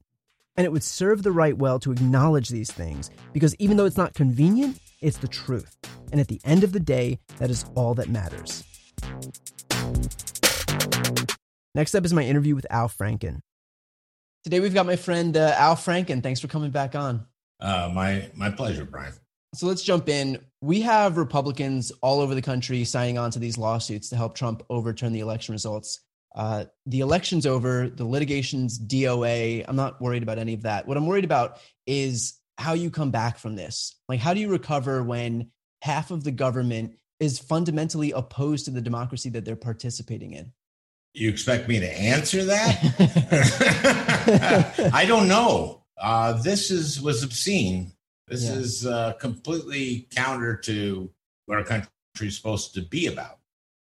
And 0.56 0.64
it 0.64 0.72
would 0.72 0.82
serve 0.82 1.22
the 1.22 1.32
right 1.32 1.56
well 1.56 1.78
to 1.80 1.92
acknowledge 1.92 2.48
these 2.48 2.70
things 2.70 3.10
because 3.32 3.56
even 3.56 3.76
though 3.76 3.86
it's 3.86 3.96
not 3.96 4.14
convenient, 4.14 4.78
it's 5.00 5.18
the 5.18 5.28
truth. 5.28 5.76
And 6.12 6.20
at 6.20 6.28
the 6.28 6.40
end 6.44 6.64
of 6.64 6.72
the 6.72 6.80
day, 6.80 7.18
that 7.38 7.50
is 7.50 7.64
all 7.74 7.94
that 7.94 8.08
matters. 8.08 8.64
Next 11.74 11.94
up 11.94 12.04
is 12.04 12.14
my 12.14 12.22
interview 12.22 12.54
with 12.54 12.66
Al 12.70 12.88
Franken. 12.88 13.40
Today 14.44 14.60
we've 14.60 14.74
got 14.74 14.86
my 14.86 14.96
friend 14.96 15.36
uh, 15.36 15.54
Al 15.56 15.74
Franken. 15.74 16.22
Thanks 16.22 16.38
for 16.38 16.48
coming 16.48 16.70
back 16.70 16.94
on. 16.94 17.26
Uh, 17.60 17.90
my 17.92 18.30
my 18.34 18.50
pleasure, 18.50 18.84
Brian. 18.84 19.12
So 19.54 19.66
let's 19.66 19.82
jump 19.82 20.08
in. 20.08 20.38
We 20.60 20.82
have 20.82 21.16
Republicans 21.16 21.92
all 22.02 22.20
over 22.20 22.34
the 22.34 22.42
country 22.42 22.84
signing 22.84 23.18
on 23.18 23.30
to 23.32 23.38
these 23.38 23.56
lawsuits 23.56 24.08
to 24.10 24.16
help 24.16 24.34
Trump 24.34 24.62
overturn 24.68 25.12
the 25.12 25.20
election 25.20 25.52
results. 25.52 26.00
Uh, 26.34 26.64
the 26.86 27.00
election's 27.00 27.46
over, 27.46 27.88
the 27.88 28.04
litigation's 28.04 28.78
DOA. 28.78 29.64
I'm 29.66 29.76
not 29.76 30.00
worried 30.00 30.22
about 30.22 30.38
any 30.38 30.54
of 30.54 30.62
that. 30.62 30.86
What 30.88 30.96
I'm 30.96 31.06
worried 31.06 31.24
about 31.24 31.58
is 31.86 32.40
how 32.58 32.72
you 32.72 32.90
come 32.90 33.10
back 33.10 33.38
from 33.38 33.56
this. 33.56 33.94
Like, 34.08 34.20
how 34.20 34.34
do 34.34 34.40
you 34.40 34.48
recover 34.48 35.02
when 35.02 35.50
half 35.82 36.10
of 36.10 36.24
the 36.24 36.32
government 36.32 36.98
is 37.20 37.38
fundamentally 37.38 38.10
opposed 38.12 38.64
to 38.64 38.70
the 38.70 38.80
democracy 38.80 39.30
that 39.30 39.44
they're 39.44 39.56
participating 39.56 40.32
in? 40.32 40.52
You 41.12 41.28
expect 41.28 41.68
me 41.68 41.78
to 41.78 41.98
answer 42.00 42.44
that? 42.44 42.80
I 44.94 45.04
don't 45.04 45.28
know. 45.28 45.84
Uh, 45.96 46.32
this 46.42 46.72
is 46.72 47.00
was 47.00 47.22
obscene. 47.22 47.92
This 48.26 48.44
yeah. 48.44 48.54
is 48.54 48.86
uh, 48.86 49.12
completely 49.14 50.08
counter 50.14 50.56
to 50.64 51.10
what 51.46 51.58
our 51.58 51.64
country 51.64 51.88
is 52.20 52.36
supposed 52.36 52.74
to 52.74 52.82
be 52.82 53.06
about. 53.06 53.38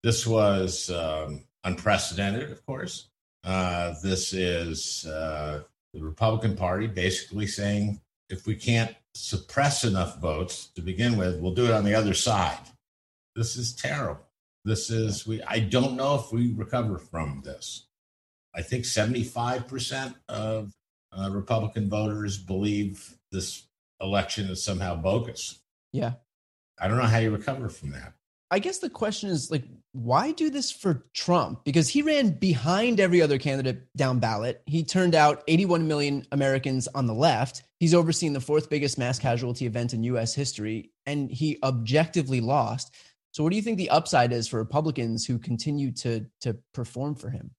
This 0.02 0.26
was 0.26 0.90
um, 0.90 1.44
unprecedented, 1.68 2.50
of 2.50 2.64
course. 2.66 3.08
Uh, 3.44 3.94
this 4.02 4.32
is 4.32 5.06
uh, 5.06 5.62
the 5.94 6.02
Republican 6.02 6.56
Party 6.56 6.86
basically 6.86 7.46
saying 7.46 8.00
if 8.28 8.46
we 8.46 8.54
can't 8.54 8.94
suppress 9.14 9.84
enough 9.84 10.20
votes 10.20 10.68
to 10.74 10.82
begin 10.82 11.16
with, 11.16 11.40
we'll 11.40 11.54
do 11.54 11.66
it 11.66 11.72
on 11.72 11.84
the 11.84 11.94
other 11.94 12.14
side. 12.14 12.58
This 13.36 13.56
is 13.56 13.74
terrible. 13.74 14.26
This 14.64 14.90
is 14.90 15.26
we. 15.26 15.40
I 15.42 15.60
don't 15.60 15.96
know 15.96 16.16
if 16.16 16.32
we 16.32 16.52
recover 16.52 16.98
from 16.98 17.42
this. 17.44 17.86
I 18.54 18.62
think 18.62 18.84
seventy-five 18.84 19.68
percent 19.68 20.16
of 20.28 20.72
uh, 21.16 21.30
Republican 21.30 21.88
voters 21.88 22.36
believe 22.36 23.16
this 23.30 23.68
election 24.00 24.50
is 24.50 24.62
somehow 24.62 24.96
bogus. 24.96 25.60
Yeah, 25.92 26.14
I 26.78 26.88
don't 26.88 26.98
know 26.98 27.04
how 27.04 27.18
you 27.18 27.30
recover 27.30 27.68
from 27.68 27.90
that. 27.92 28.12
I 28.50 28.58
guess 28.58 28.78
the 28.78 28.88
question 28.88 29.28
is 29.28 29.50
like, 29.50 29.64
why 29.92 30.32
do 30.32 30.48
this 30.48 30.70
for 30.70 31.06
Trump? 31.12 31.64
Because 31.64 31.88
he 31.88 32.02
ran 32.02 32.30
behind 32.30 32.98
every 32.98 33.20
other 33.20 33.38
candidate 33.38 33.86
down 33.96 34.20
ballot. 34.20 34.62
He 34.66 34.84
turned 34.84 35.14
out 35.14 35.42
81 35.48 35.86
million 35.86 36.26
Americans 36.32 36.88
on 36.94 37.06
the 37.06 37.14
left. 37.14 37.62
He's 37.78 37.94
overseen 37.94 38.32
the 38.32 38.40
fourth 38.40 38.70
biggest 38.70 38.96
mass 38.98 39.18
casualty 39.18 39.66
event 39.66 39.92
in 39.92 40.02
US 40.04 40.34
history, 40.34 40.92
and 41.04 41.30
he 41.30 41.58
objectively 41.62 42.40
lost. 42.40 42.94
So, 43.32 43.42
what 43.42 43.50
do 43.50 43.56
you 43.56 43.62
think 43.62 43.76
the 43.76 43.90
upside 43.90 44.32
is 44.32 44.48
for 44.48 44.58
Republicans 44.58 45.26
who 45.26 45.38
continue 45.38 45.92
to, 45.92 46.26
to 46.40 46.56
perform 46.72 47.14
for 47.14 47.30
him? 47.30 47.50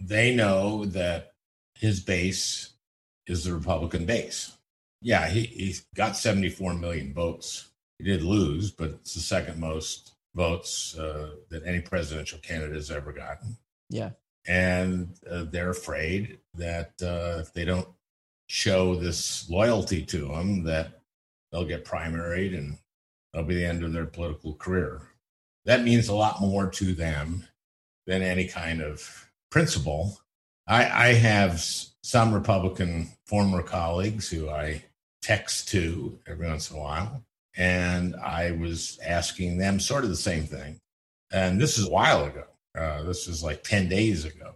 They 0.00 0.34
know 0.34 0.84
that 0.86 1.32
his 1.74 2.00
base 2.00 2.74
is 3.26 3.44
the 3.44 3.54
Republican 3.54 4.04
base. 4.04 4.56
Yeah, 5.00 5.28
he, 5.28 5.44
he's 5.44 5.86
got 5.94 6.16
74 6.16 6.74
million 6.74 7.14
votes 7.14 7.71
he 8.02 8.10
did 8.10 8.22
lose, 8.22 8.72
but 8.72 8.90
it's 8.90 9.14
the 9.14 9.20
second 9.20 9.60
most 9.60 10.12
votes 10.34 10.98
uh, 10.98 11.30
that 11.50 11.64
any 11.64 11.80
presidential 11.80 12.38
candidate 12.40 12.74
has 12.74 12.90
ever 12.90 13.12
gotten. 13.12 13.56
Yeah. 13.90 14.10
And 14.46 15.14
uh, 15.30 15.44
they're 15.44 15.70
afraid 15.70 16.38
that 16.54 16.92
uh, 17.00 17.40
if 17.40 17.52
they 17.52 17.64
don't 17.64 17.88
show 18.48 18.96
this 18.96 19.48
loyalty 19.48 20.04
to 20.06 20.32
him, 20.32 20.64
that 20.64 21.00
they'll 21.50 21.64
get 21.64 21.84
primaried 21.84 22.58
and 22.58 22.78
that'll 23.32 23.46
be 23.46 23.54
the 23.54 23.66
end 23.66 23.84
of 23.84 23.92
their 23.92 24.06
political 24.06 24.54
career. 24.54 25.02
That 25.64 25.84
means 25.84 26.08
a 26.08 26.14
lot 26.14 26.40
more 26.40 26.68
to 26.70 26.94
them 26.94 27.46
than 28.06 28.22
any 28.22 28.48
kind 28.48 28.82
of 28.82 29.30
principle. 29.50 30.18
I, 30.66 31.10
I 31.10 31.12
have 31.14 31.60
some 31.60 32.34
Republican 32.34 33.10
former 33.26 33.62
colleagues 33.62 34.28
who 34.28 34.50
I 34.50 34.82
text 35.20 35.68
to 35.68 36.18
every 36.26 36.48
once 36.48 36.68
in 36.68 36.78
a 36.78 36.80
while 36.80 37.24
and 37.56 38.16
I 38.16 38.52
was 38.52 38.98
asking 39.04 39.58
them 39.58 39.80
sort 39.80 40.04
of 40.04 40.10
the 40.10 40.16
same 40.16 40.44
thing. 40.44 40.80
And 41.32 41.60
this 41.60 41.78
is 41.78 41.86
a 41.86 41.90
while 41.90 42.24
ago. 42.24 42.44
Uh, 42.78 43.02
this 43.02 43.28
is 43.28 43.42
like 43.42 43.62
10 43.62 43.88
days 43.88 44.24
ago, 44.24 44.54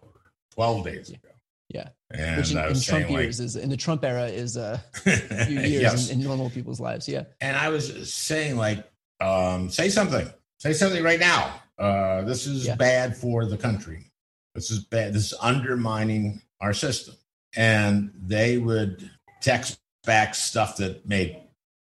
12 0.54 0.84
days 0.84 1.10
ago. 1.10 1.28
Yeah. 1.68 1.88
And 2.10 2.36
Which 2.36 2.52
in, 2.52 2.58
in 2.58 2.80
Trump 2.80 3.10
like, 3.10 3.20
years 3.22 3.40
is 3.40 3.56
in 3.56 3.68
the 3.68 3.76
Trump 3.76 4.04
era 4.04 4.26
is 4.26 4.56
a 4.56 4.82
few 4.94 5.60
years 5.60 5.82
yes. 5.82 6.10
in, 6.10 6.20
in, 6.20 6.26
normal 6.26 6.48
people's 6.50 6.80
lives. 6.80 7.08
Yeah. 7.08 7.24
And 7.40 7.56
I 7.56 7.68
was 7.68 8.12
saying 8.12 8.56
like, 8.56 8.88
um, 9.20 9.70
say 9.70 9.88
something, 9.88 10.30
say 10.58 10.72
something 10.72 11.02
right 11.02 11.18
now. 11.18 11.60
Uh, 11.78 12.22
this 12.22 12.46
is 12.46 12.66
yeah. 12.66 12.76
bad 12.76 13.16
for 13.16 13.44
the 13.44 13.56
country. 13.56 14.10
This 14.54 14.70
is 14.70 14.84
bad. 14.84 15.12
This 15.12 15.32
is 15.32 15.38
undermining 15.40 16.40
our 16.60 16.72
system. 16.72 17.14
And 17.56 18.12
they 18.16 18.58
would 18.58 19.10
text 19.42 19.78
back 20.04 20.34
stuff 20.34 20.76
that 20.76 21.06
made 21.06 21.42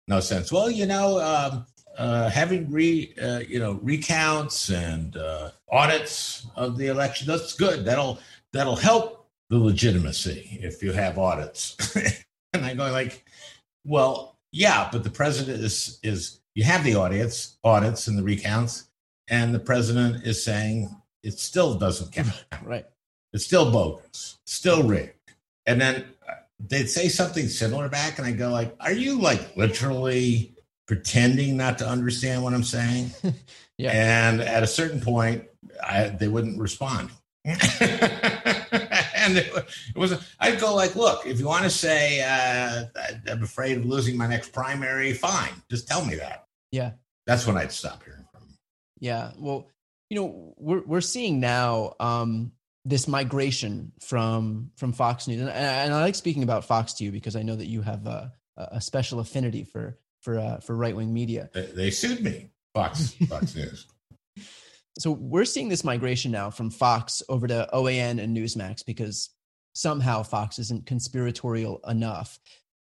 no 0.09 0.21
sense. 0.21 0.53
Well, 0.53 0.71
you 0.71 0.87
know, 0.87 1.21
um, 1.21 1.67
uh, 1.99 2.29
having 2.31 2.71
re 2.71 3.15
uh, 3.23 3.41
you 3.41 3.59
know 3.59 3.79
recounts 3.83 4.71
and 4.71 5.17
uh, 5.17 5.51
audits 5.71 6.47
of 6.57 6.77
the 6.77 6.89
election 6.89 7.27
that's 7.27 7.55
good. 7.55 7.85
That'll 7.85 8.19
that'll 8.53 8.77
help 8.77 9.29
the 9.51 9.59
legitimacy 9.59 10.59
if 10.63 10.83
you 10.83 10.93
have 10.93 11.19
audits. 11.19 11.77
and 12.53 12.65
I'm 12.65 12.77
going 12.77 12.93
like, 12.93 13.25
well, 13.85 14.39
yeah, 14.53 14.89
but 14.91 15.05
the 15.05 15.11
president 15.11 15.63
is 15.63 15.99
is 16.03 16.41
you 16.55 16.65
have 16.65 16.85
the 16.85 16.95
audits 16.95 17.59
audits 17.65 18.09
and 18.09 18.19
the 18.19 18.23
recounts, 18.23 18.89
and 19.29 19.55
the 19.55 19.59
president 19.59 20.25
is 20.25 20.43
saying 20.43 20.95
it 21.23 21.39
still 21.39 21.75
doesn't 21.75 22.13
count. 22.13 22.45
Right. 22.65 22.87
It's 23.33 23.45
still 23.45 23.73
bogus, 23.73 24.39
still 24.45 24.83
rigged. 24.83 25.15
And 25.67 25.81
then 25.81 26.05
they'd 26.69 26.89
say 26.89 27.09
something 27.09 27.49
similar 27.49 27.89
back, 27.89 28.19
and 28.19 28.27
I 28.27 28.33
go 28.33 28.51
like, 28.51 28.75
"Are 28.81 28.93
you 28.93 29.21
like 29.21 29.57
literally 29.57 30.55
pretending 30.87 31.57
not 31.57 31.79
to 31.79 31.89
understand 31.89 32.43
what 32.43 32.55
I'm 32.55 32.65
saying?" 32.65 33.13
yeah. 33.79 33.91
And 33.93 34.41
at 34.41 34.63
a 34.63 34.67
certain 34.67 35.01
point, 35.01 35.45
I, 35.83 36.09
they 36.09 36.29
wouldn't 36.29 36.59
respond. 36.59 37.11
and 37.45 37.59
it, 39.37 39.53
it, 39.57 39.97
was 39.97 40.15
I'd 40.39 40.61
go 40.61 40.75
like, 40.75 40.95
"Look, 40.95 41.27
if 41.27 41.41
you 41.41 41.47
want 41.47 41.65
to 41.65 41.71
say 41.71 42.23
uh, 42.23 42.85
I'm 43.31 43.43
afraid 43.43 43.79
of 43.79 43.85
losing 43.85 44.17
my 44.17 44.29
next 44.29 44.53
primary, 44.53 45.13
fine. 45.13 45.53
Just 45.69 45.89
tell 45.89 46.05
me 46.05 46.15
that." 46.17 46.47
Yeah, 46.71 46.93
that's 47.27 47.47
when 47.47 47.57
I'd 47.57 47.73
stop 47.73 48.05
hearing 48.05 48.25
from. 48.31 48.43
Them. 48.43 48.59
Yeah, 49.01 49.33
well, 49.37 49.67
you 50.09 50.21
know, 50.21 50.55
we're 50.57 50.83
we're 50.83 51.01
seeing 51.01 51.41
now. 51.41 51.95
Um, 51.99 52.53
this 52.85 53.07
migration 53.07 53.93
from 54.01 54.71
from 54.77 54.93
Fox 54.93 55.29
News, 55.29 55.41
and, 55.41 55.51
and, 55.51 55.95
I 55.95 56.01
like 56.01 56.15
speaking 56.15 56.43
about 56.43 56.65
Fox 56.65 56.95
to 56.95 57.05
you 57.05 57.13
because 57.13 57.37
I 57.37 57.43
know 57.43 57.57
that 57.57 57.67
you 57.67 57.83
have 57.83 58.07
a, 58.07 58.33
a 58.57 58.81
special 58.81 59.21
affinity 59.21 59.65
for 59.65 59.99
for 60.21 60.39
uh, 60.39 60.59
for 60.61 60.77
right 60.77 60.95
wing 60.95 61.13
media. 61.13 61.51
They, 61.53 61.67
they 61.67 61.91
sued 61.91 62.23
me, 62.23 62.51
Fox 62.75 63.15
Fox 63.29 63.55
News. 63.57 63.87
So 64.99 65.13
we're 65.13 65.45
seeing 65.45 65.69
this 65.69 65.85
migration 65.85 66.33
now 66.33 66.51
from 66.51 66.71
Fox 66.71 67.23
over 67.29 67.47
to 67.47 67.69
OAN 67.73 68.23
and 68.23 68.37
Newsmax 68.37 68.85
because 68.85 69.31
somehow 69.75 70.23
Fox 70.23 70.59
isn't 70.59 70.87
conspiratorial 70.87 71.81
enough. 71.89 72.39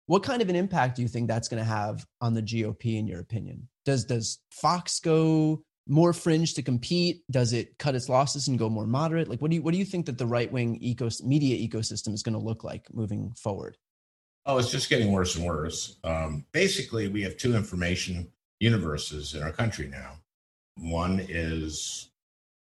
What 0.08 0.22
kind 0.22 0.42
of 0.42 0.50
an 0.50 0.56
impact 0.56 0.98
do 0.98 1.02
you 1.02 1.08
think 1.08 1.28
that's 1.28 1.48
going 1.48 1.64
to 1.64 1.68
have 1.68 2.06
on 2.22 2.36
the 2.36 2.44
GOP, 2.44 2.98
in 3.00 3.08
your 3.08 3.22
opinion? 3.22 3.70
Does 3.86 4.06
does 4.06 4.40
Fox 4.52 5.00
go 5.00 5.64
more 5.88 6.13
fringe 6.13 6.54
to 6.56 6.62
compete? 6.62 7.24
Does 7.30 7.54
it 7.54 7.77
cut 7.77 7.96
its 7.96 8.10
losses 8.10 8.48
and 8.48 8.58
go 8.58 8.70
more 8.70 8.88
moderate? 8.88 9.30
Like, 9.30 9.42
what 9.42 9.51
do 9.51 9.56
you 9.56 9.62
what 9.62 9.72
do 9.72 9.77
you 9.77 9.86
think 9.86 10.06
that 10.08 10.18
the 10.18 10.25
right 10.25 10.51
wing 10.51 10.80
ecos- 10.80 11.24
media 11.24 11.56
ecosystem 11.56 12.13
is 12.13 12.24
going 12.24 12.34
to 12.34 12.39
look 12.39 12.63
like 12.63 12.88
moving 12.94 13.34
forward? 13.38 13.77
Oh, 14.46 14.58
it's 14.58 14.72
just 14.72 14.89
getting 14.89 15.12
worse 15.12 15.36
and 15.36 15.46
worse. 15.46 15.98
Um, 16.04 16.46
basically, 16.51 17.08
we 17.08 17.24
have 17.24 17.38
two 17.38 17.56
information 17.56 18.32
universes 18.60 19.34
in 19.34 19.42
our 19.42 19.51
country 19.51 19.88
now. 19.88 20.18
One 20.77 21.25
is 21.27 22.12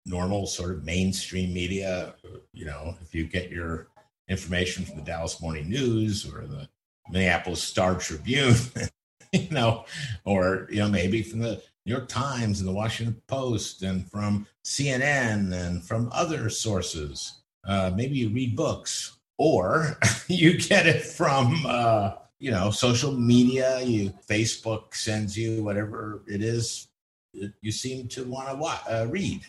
normal, 0.06 0.46
sort 0.48 0.72
of 0.72 0.84
mainstream 0.84 1.54
media. 1.54 2.16
You 2.54 2.66
know, 2.66 2.96
if 3.02 3.16
you 3.16 3.26
get 3.26 3.50
your 3.50 3.88
information 4.28 4.86
from 4.86 4.98
the 4.98 5.04
Dallas 5.04 5.42
Morning 5.42 5.70
News 5.70 6.26
or 6.26 6.48
the 6.48 6.68
Minneapolis 7.10 7.64
Star 7.64 7.96
Tribune, 7.96 8.56
you 9.32 9.50
know, 9.50 9.86
or 10.26 10.68
you 10.70 10.80
know 10.80 10.90
maybe 10.90 11.24
from 11.24 11.40
the 11.40 11.62
New 11.90 11.96
York 11.96 12.08
Times 12.08 12.60
and 12.60 12.70
the 12.70 12.74
Washington 12.74 13.20
Post 13.26 13.82
and 13.82 14.08
from 14.12 14.46
CNN 14.64 15.52
and 15.52 15.84
from 15.84 16.08
other 16.14 16.48
sources. 16.48 17.42
Uh, 17.68 17.92
maybe 17.96 18.16
you 18.16 18.30
read 18.30 18.56
books 18.56 19.18
or 19.40 19.98
you 20.28 20.60
get 20.60 20.86
it 20.86 21.02
from, 21.02 21.66
uh, 21.66 22.12
you 22.38 22.52
know, 22.52 22.70
social 22.70 23.12
media. 23.12 23.82
You 23.82 24.14
Facebook 24.30 24.94
sends 24.94 25.36
you 25.36 25.64
whatever 25.64 26.22
it 26.28 26.44
is 26.44 26.90
you 27.34 27.72
seem 27.72 28.08
to 28.10 28.24
want 28.24 28.50
to 28.50 28.94
uh, 28.94 29.06
read. 29.06 29.42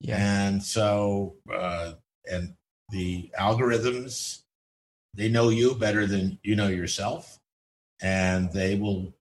Yeah. 0.00 0.18
And 0.18 0.62
so, 0.62 1.36
uh, 1.50 1.92
and 2.30 2.54
the 2.90 3.30
algorithms, 3.40 4.42
they 5.14 5.30
know 5.30 5.48
you 5.48 5.74
better 5.74 6.06
than 6.06 6.38
you 6.42 6.56
know 6.56 6.68
yourself, 6.68 7.38
and 8.02 8.52
they 8.52 8.74
will 8.74 9.15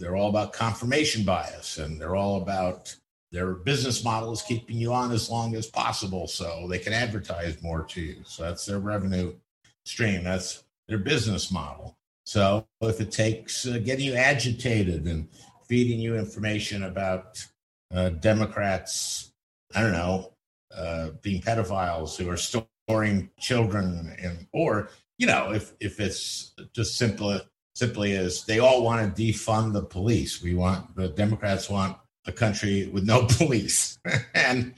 they're 0.00 0.16
all 0.16 0.30
about 0.30 0.52
confirmation 0.52 1.24
bias 1.24 1.78
and 1.78 2.00
they're 2.00 2.16
all 2.16 2.40
about 2.40 2.96
their 3.32 3.52
business 3.52 4.02
model 4.02 4.32
is 4.32 4.42
keeping 4.42 4.78
you 4.78 4.92
on 4.92 5.12
as 5.12 5.30
long 5.30 5.54
as 5.54 5.66
possible 5.66 6.26
so 6.26 6.66
they 6.68 6.78
can 6.78 6.92
advertise 6.92 7.62
more 7.62 7.84
to 7.84 8.00
you. 8.00 8.16
So 8.24 8.42
that's 8.42 8.66
their 8.66 8.80
revenue 8.80 9.34
stream. 9.84 10.24
That's 10.24 10.64
their 10.88 10.98
business 10.98 11.52
model. 11.52 11.96
So 12.24 12.66
if 12.80 13.00
it 13.00 13.12
takes 13.12 13.66
uh, 13.66 13.78
getting 13.78 14.06
you 14.06 14.14
agitated 14.14 15.04
and 15.06 15.28
feeding 15.68 16.00
you 16.00 16.16
information 16.16 16.84
about 16.84 17.46
uh, 17.94 18.08
Democrats, 18.10 19.32
I 19.74 19.82
don't 19.82 19.92
know, 19.92 20.32
uh, 20.74 21.10
being 21.22 21.42
pedophiles 21.42 22.16
who 22.16 22.28
are 22.30 22.36
storing 22.36 23.30
children, 23.38 24.16
and 24.20 24.46
or 24.52 24.90
you 25.18 25.26
know, 25.26 25.52
if 25.52 25.72
if 25.80 26.00
it's 26.00 26.52
just 26.72 26.96
simple 26.96 27.40
simply 27.80 28.12
is 28.12 28.44
they 28.44 28.58
all 28.58 28.82
want 28.82 29.16
to 29.16 29.22
defund 29.22 29.72
the 29.72 29.82
police. 29.82 30.42
We 30.42 30.54
want 30.54 30.94
the 30.94 31.08
Democrats 31.08 31.70
want 31.70 31.96
a 32.26 32.32
country 32.32 32.86
with 32.88 33.04
no 33.04 33.26
police. 33.38 33.98
and 34.34 34.74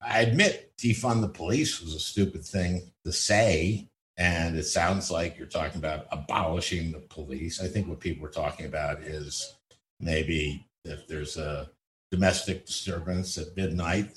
I 0.00 0.22
admit 0.22 0.72
defund 0.78 1.20
the 1.20 1.28
police 1.28 1.82
was 1.82 1.94
a 1.94 2.00
stupid 2.00 2.44
thing 2.44 2.90
to 3.04 3.12
say. 3.12 3.88
And 4.16 4.56
it 4.56 4.64
sounds 4.64 5.10
like 5.10 5.36
you're 5.36 5.46
talking 5.46 5.78
about 5.78 6.06
abolishing 6.10 6.92
the 6.92 7.00
police. 7.00 7.60
I 7.60 7.68
think 7.68 7.86
what 7.86 8.00
people 8.00 8.24
are 8.26 8.30
talking 8.30 8.64
about 8.64 9.02
is 9.02 9.54
maybe 10.00 10.66
if 10.86 11.06
there's 11.06 11.36
a 11.36 11.68
domestic 12.10 12.64
disturbance 12.64 13.36
at 13.36 13.54
midnight, 13.54 14.16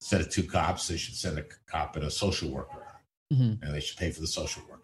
instead 0.00 0.20
of 0.20 0.30
two 0.30 0.42
cops, 0.42 0.88
they 0.88 0.96
should 0.96 1.14
send 1.14 1.38
a 1.38 1.44
cop 1.70 1.94
and 1.94 2.04
a 2.04 2.10
social 2.10 2.50
worker, 2.50 2.84
mm-hmm. 3.32 3.62
and 3.62 3.72
they 3.72 3.78
should 3.78 3.98
pay 3.98 4.10
for 4.10 4.20
the 4.20 4.26
social 4.26 4.64
worker. 4.68 4.81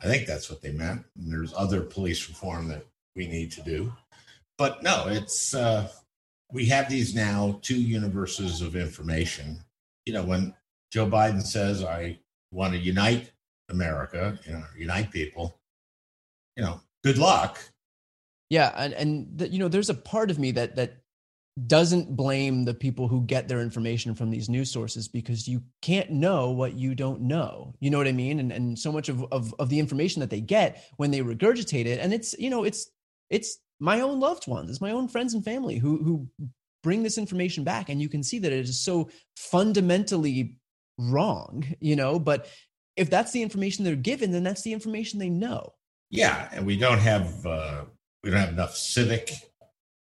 I 0.00 0.06
think 0.06 0.26
that's 0.26 0.48
what 0.48 0.62
they 0.62 0.72
meant. 0.72 1.04
And 1.16 1.32
there's 1.32 1.52
other 1.56 1.80
police 1.80 2.28
reform 2.28 2.68
that 2.68 2.86
we 3.16 3.26
need 3.26 3.50
to 3.52 3.62
do, 3.62 3.92
but 4.56 4.82
no, 4.82 5.06
it's 5.08 5.54
uh, 5.54 5.88
we 6.52 6.66
have 6.66 6.88
these 6.88 7.14
now 7.14 7.58
two 7.62 7.80
universes 7.80 8.62
of 8.62 8.76
information. 8.76 9.58
You 10.06 10.14
know, 10.14 10.24
when 10.24 10.54
Joe 10.90 11.06
Biden 11.06 11.42
says, 11.42 11.84
I 11.84 12.18
want 12.50 12.72
to 12.72 12.78
unite 12.78 13.32
America, 13.68 14.38
you 14.46 14.52
know, 14.52 14.64
unite 14.76 15.10
people, 15.10 15.58
you 16.56 16.62
know, 16.62 16.80
good 17.04 17.18
luck. 17.18 17.58
Yeah. 18.50 18.72
And, 18.76 18.94
and 18.94 19.38
the, 19.38 19.48
you 19.48 19.58
know, 19.58 19.68
there's 19.68 19.90
a 19.90 19.94
part 19.94 20.30
of 20.30 20.38
me 20.38 20.52
that, 20.52 20.76
that 20.76 20.96
doesn't 21.66 22.14
blame 22.14 22.64
the 22.64 22.74
people 22.74 23.08
who 23.08 23.22
get 23.22 23.48
their 23.48 23.60
information 23.60 24.14
from 24.14 24.30
these 24.30 24.48
news 24.48 24.70
sources 24.70 25.08
because 25.08 25.48
you 25.48 25.62
can't 25.82 26.10
know 26.10 26.50
what 26.50 26.74
you 26.74 26.94
don't 26.94 27.22
know. 27.22 27.74
You 27.80 27.90
know 27.90 27.98
what 27.98 28.06
I 28.06 28.12
mean? 28.12 28.38
And, 28.38 28.52
and 28.52 28.78
so 28.78 28.92
much 28.92 29.08
of, 29.08 29.24
of, 29.32 29.54
of 29.58 29.68
the 29.68 29.78
information 29.78 30.20
that 30.20 30.30
they 30.30 30.40
get 30.40 30.84
when 30.96 31.10
they 31.10 31.20
regurgitate 31.20 31.86
it, 31.86 31.98
and 32.00 32.12
it's, 32.12 32.38
you 32.38 32.50
know, 32.50 32.64
it's, 32.64 32.90
it's 33.30 33.58
my 33.80 34.00
own 34.00 34.20
loved 34.20 34.46
ones, 34.46 34.70
it's 34.70 34.80
my 34.80 34.90
own 34.90 35.08
friends 35.08 35.34
and 35.34 35.44
family 35.44 35.78
who 35.78 36.02
who 36.02 36.28
bring 36.82 37.02
this 37.02 37.18
information 37.18 37.64
back, 37.64 37.88
and 37.88 38.00
you 38.00 38.08
can 38.08 38.22
see 38.22 38.38
that 38.38 38.52
it 38.52 38.60
is 38.60 38.80
so 38.80 39.08
fundamentally 39.36 40.58
wrong, 40.98 41.64
you 41.80 41.96
know. 41.96 42.18
But 42.18 42.48
if 42.96 43.10
that's 43.10 43.32
the 43.32 43.42
information 43.42 43.84
they're 43.84 43.96
given, 43.96 44.32
then 44.32 44.44
that's 44.44 44.62
the 44.62 44.72
information 44.72 45.18
they 45.18 45.30
know. 45.30 45.74
Yeah, 46.10 46.48
and 46.52 46.66
we 46.66 46.76
don't 46.76 46.98
have 46.98 47.46
uh, 47.46 47.84
we 48.22 48.30
don't 48.30 48.40
have 48.40 48.52
enough 48.52 48.76
civic 48.76 49.32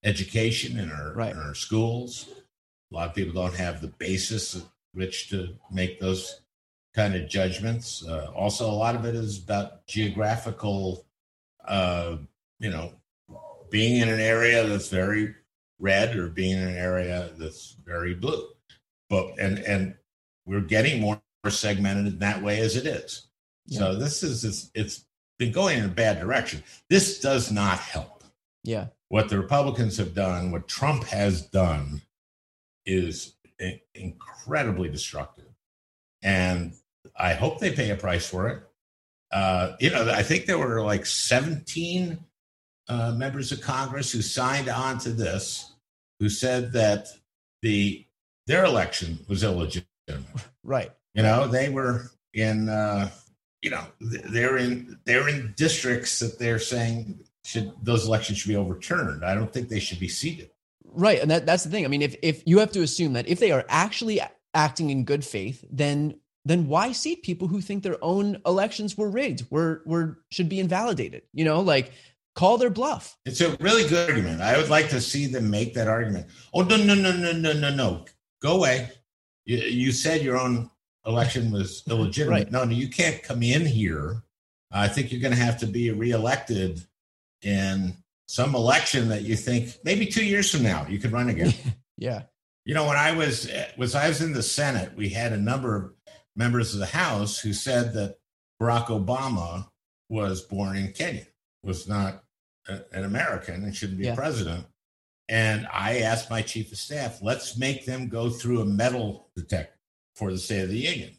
education 0.04 0.78
in 0.80 0.92
our 0.92 1.14
right. 1.14 1.32
in 1.32 1.38
our 1.38 1.56
schools. 1.56 2.28
A 2.92 2.96
lot 2.96 3.10
of 3.10 3.16
people 3.16 3.34
don't 3.34 3.56
have 3.56 3.82
the 3.82 3.88
basis 3.88 4.56
of 4.56 4.64
which 4.94 5.30
to 5.30 5.56
make 5.72 6.00
those 6.00 6.42
kind 6.94 7.16
of 7.16 7.28
judgments. 7.28 8.06
Uh, 8.06 8.32
also, 8.36 8.70
a 8.70 8.72
lot 8.72 8.96
of 8.96 9.06
it 9.06 9.16
is 9.16 9.44
about 9.44 9.86
geographical, 9.88 11.06
uh, 11.68 12.18
you 12.60 12.70
know, 12.70 12.94
being 13.72 14.02
in 14.02 14.10
an 14.10 14.20
area 14.20 14.68
that's 14.68 14.90
very 14.90 15.34
red 15.80 16.16
or 16.16 16.28
being 16.28 16.58
in 16.58 16.68
an 16.68 16.76
area 16.76 17.32
that's 17.38 17.76
very 17.84 18.14
blue. 18.14 18.48
But 19.10 19.40
and 19.40 19.60
and 19.60 19.96
we're 20.46 20.62
getting 20.62 21.02
more 21.02 21.22
segmented 21.50 22.08
in 22.08 22.20
that 22.20 22.42
way 22.42 22.60
as 22.60 22.76
it 22.76 22.86
is. 22.86 23.28
Yeah. 23.66 23.80
So 23.80 23.96
this 23.96 24.24
is 24.24 24.44
it's, 24.44 24.72
it's 24.76 25.06
been 25.40 25.52
going 25.52 25.80
in 25.80 25.86
a 25.86 25.90
bad 25.90 26.20
direction. 26.20 26.64
This 26.90 27.20
does 27.20 27.52
not 27.52 27.80
help. 27.80 28.13
Yeah. 28.64 28.88
What 29.10 29.30
the 29.30 29.38
Republicans 29.38 29.98
have 29.98 30.14
done, 30.14 30.52
what 30.52 30.68
Trump 30.68 31.04
has 31.06 31.42
done, 31.42 32.02
is 32.86 33.36
incredibly 33.94 34.90
destructive, 34.90 35.50
and 36.22 36.74
I 37.18 37.34
hope 37.34 37.60
they 37.60 37.72
pay 37.72 37.92
a 37.92 37.96
price 37.96 38.28
for 38.28 38.48
it. 38.50 38.64
Uh, 39.32 39.76
you 39.80 39.90
know, 39.90 40.10
I 40.10 40.24
think 40.24 40.46
there 40.46 40.58
were 40.58 40.82
like 40.82 41.06
17 41.06 42.20
uh, 42.88 43.12
members 43.12 43.52
of 43.52 43.62
Congress 43.62 44.12
who 44.12 44.22
signed 44.22 44.70
on 44.70 44.98
to 45.00 45.12
this, 45.12 45.74
who 46.20 46.30
said 46.30 46.74
that 46.74 47.08
the 47.62 48.06
their 48.48 48.66
election 48.66 49.20
was 49.28 49.44
illegitimate. 49.44 49.88
Right. 50.64 50.92
You 51.14 51.24
know, 51.24 51.48
they 51.48 51.70
were 51.70 52.10
in. 52.34 52.70
Uh, 52.70 53.10
you 53.62 53.70
know, 53.70 53.86
they're 54.02 54.58
in 54.58 55.00
they're 55.06 55.30
in 55.30 55.54
districts 55.56 56.20
that 56.20 56.38
they're 56.38 56.60
saying 56.60 57.24
should 57.44 57.74
those 57.82 58.08
elections 58.08 58.40
should 58.40 58.50
be 58.50 58.56
overturned. 58.56 59.24
I 59.24 59.36
don't 59.36 59.52
think 59.52 59.70
they 59.70 59.80
should 59.80 60.00
be 60.00 60.08
seated. 60.08 60.50
Right, 60.86 61.22
and 61.22 61.32
that, 61.32 61.46
that's 61.46 61.64
the 61.64 61.70
thing. 61.70 61.86
I 61.86 61.88
mean, 61.88 62.02
if 62.02 62.16
if 62.22 62.44
you 62.46 62.60
have 62.60 62.72
to 62.74 62.82
assume 62.82 63.14
that 63.14 63.28
if 63.28 63.40
they 63.40 63.52
are 63.52 63.66
actually 63.68 64.22
acting 64.54 64.90
in 64.90 65.06
good 65.06 65.26
faith, 65.26 65.64
then 65.72 66.20
then 66.46 66.68
why 66.68 66.92
seat 66.92 67.24
people 67.24 67.48
who 67.48 67.62
think 67.62 67.84
their 67.84 68.04
own 68.04 68.42
elections 68.46 68.98
were 68.98 69.10
rigged, 69.10 69.46
were 69.50 69.82
were 69.86 70.20
should 70.32 70.50
be 70.50 70.60
invalidated? 70.60 71.24
You 71.34 71.46
know, 71.46 71.62
like 71.62 71.92
call 72.36 72.58
their 72.58 72.70
bluff. 72.70 73.18
It's 73.26 73.42
a 73.42 73.56
really 73.58 73.88
good 73.88 74.10
argument. 74.10 74.42
I 74.42 74.58
would 74.58 74.70
like 74.70 74.90
to 74.90 75.02
see 75.02 75.26
them 75.28 75.50
make 75.50 75.74
that 75.74 75.88
argument. 75.88 76.28
Oh 76.54 76.62
no 76.62 76.78
no 76.78 76.94
no 76.94 77.12
no 77.12 77.32
no 77.32 77.54
no 77.54 77.74
no! 77.74 78.06
Go 78.42 78.58
away. 78.58 78.90
You, 79.46 79.58
you 79.58 79.92
said 79.92 80.22
your 80.22 80.40
own 80.40 80.70
election 81.06 81.52
was 81.52 81.84
illegitimate. 81.90 82.32
Right. 82.32 82.52
No, 82.52 82.64
no, 82.64 82.72
you 82.72 82.90
can't 82.90 83.22
come 83.22 83.44
in 83.44 83.66
here. 83.66 84.24
I 84.72 84.88
think 84.88 85.12
you're 85.12 85.22
going 85.22 85.36
to 85.36 85.40
have 85.40 85.60
to 85.60 85.68
be 85.68 85.92
reelected 85.92 86.84
in 87.44 87.96
some 88.28 88.56
election 88.56 89.10
that 89.10 89.24
you 89.24 89.36
think 89.36 89.78
maybe 89.84 90.06
two 90.06 90.26
years 90.26 90.50
from 90.50 90.64
now 90.64 90.88
you 90.88 91.00
could 91.00 91.12
run 91.12 91.30
again. 91.30 91.54
yeah. 91.98 92.24
You 92.66 92.74
know, 92.74 92.88
when 92.88 92.98
I 92.98 93.12
was 93.12 93.50
was 93.78 93.96
I 93.96 94.08
was 94.08 94.22
in 94.22 94.34
the 94.34 94.44
Senate, 94.44 94.96
we 94.96 95.10
had 95.10 95.34
a 95.34 95.38
number 95.38 95.76
of 95.76 95.94
members 96.36 96.74
of 96.74 96.80
the 96.80 96.86
House 96.86 97.38
who 97.40 97.54
said 97.54 97.94
that 97.94 98.18
Barack 98.62 98.88
Obama 98.88 99.68
was 100.10 100.42
born 100.42 100.78
in 100.78 100.94
Kenya, 100.94 101.28
was 101.64 101.88
not 101.88 102.24
an 102.68 103.04
American 103.04 103.64
and 103.64 103.76
shouldn't 103.76 104.00
be 104.00 104.06
yeah. 104.06 104.16
president. 104.16 104.66
And 105.30 105.68
I 105.72 106.00
asked 106.00 106.30
my 106.30 106.42
chief 106.42 106.72
of 106.72 106.78
staff, 106.78 107.20
let's 107.22 107.58
make 107.58 107.86
them 107.86 108.10
go 108.10 108.30
through 108.30 108.62
a 108.62 108.66
metal 108.66 109.30
detector 109.36 109.78
for 110.16 110.32
the 110.32 110.38
State 110.38 110.64
of 110.64 110.70
the 110.70 110.78
Union. 110.78 111.18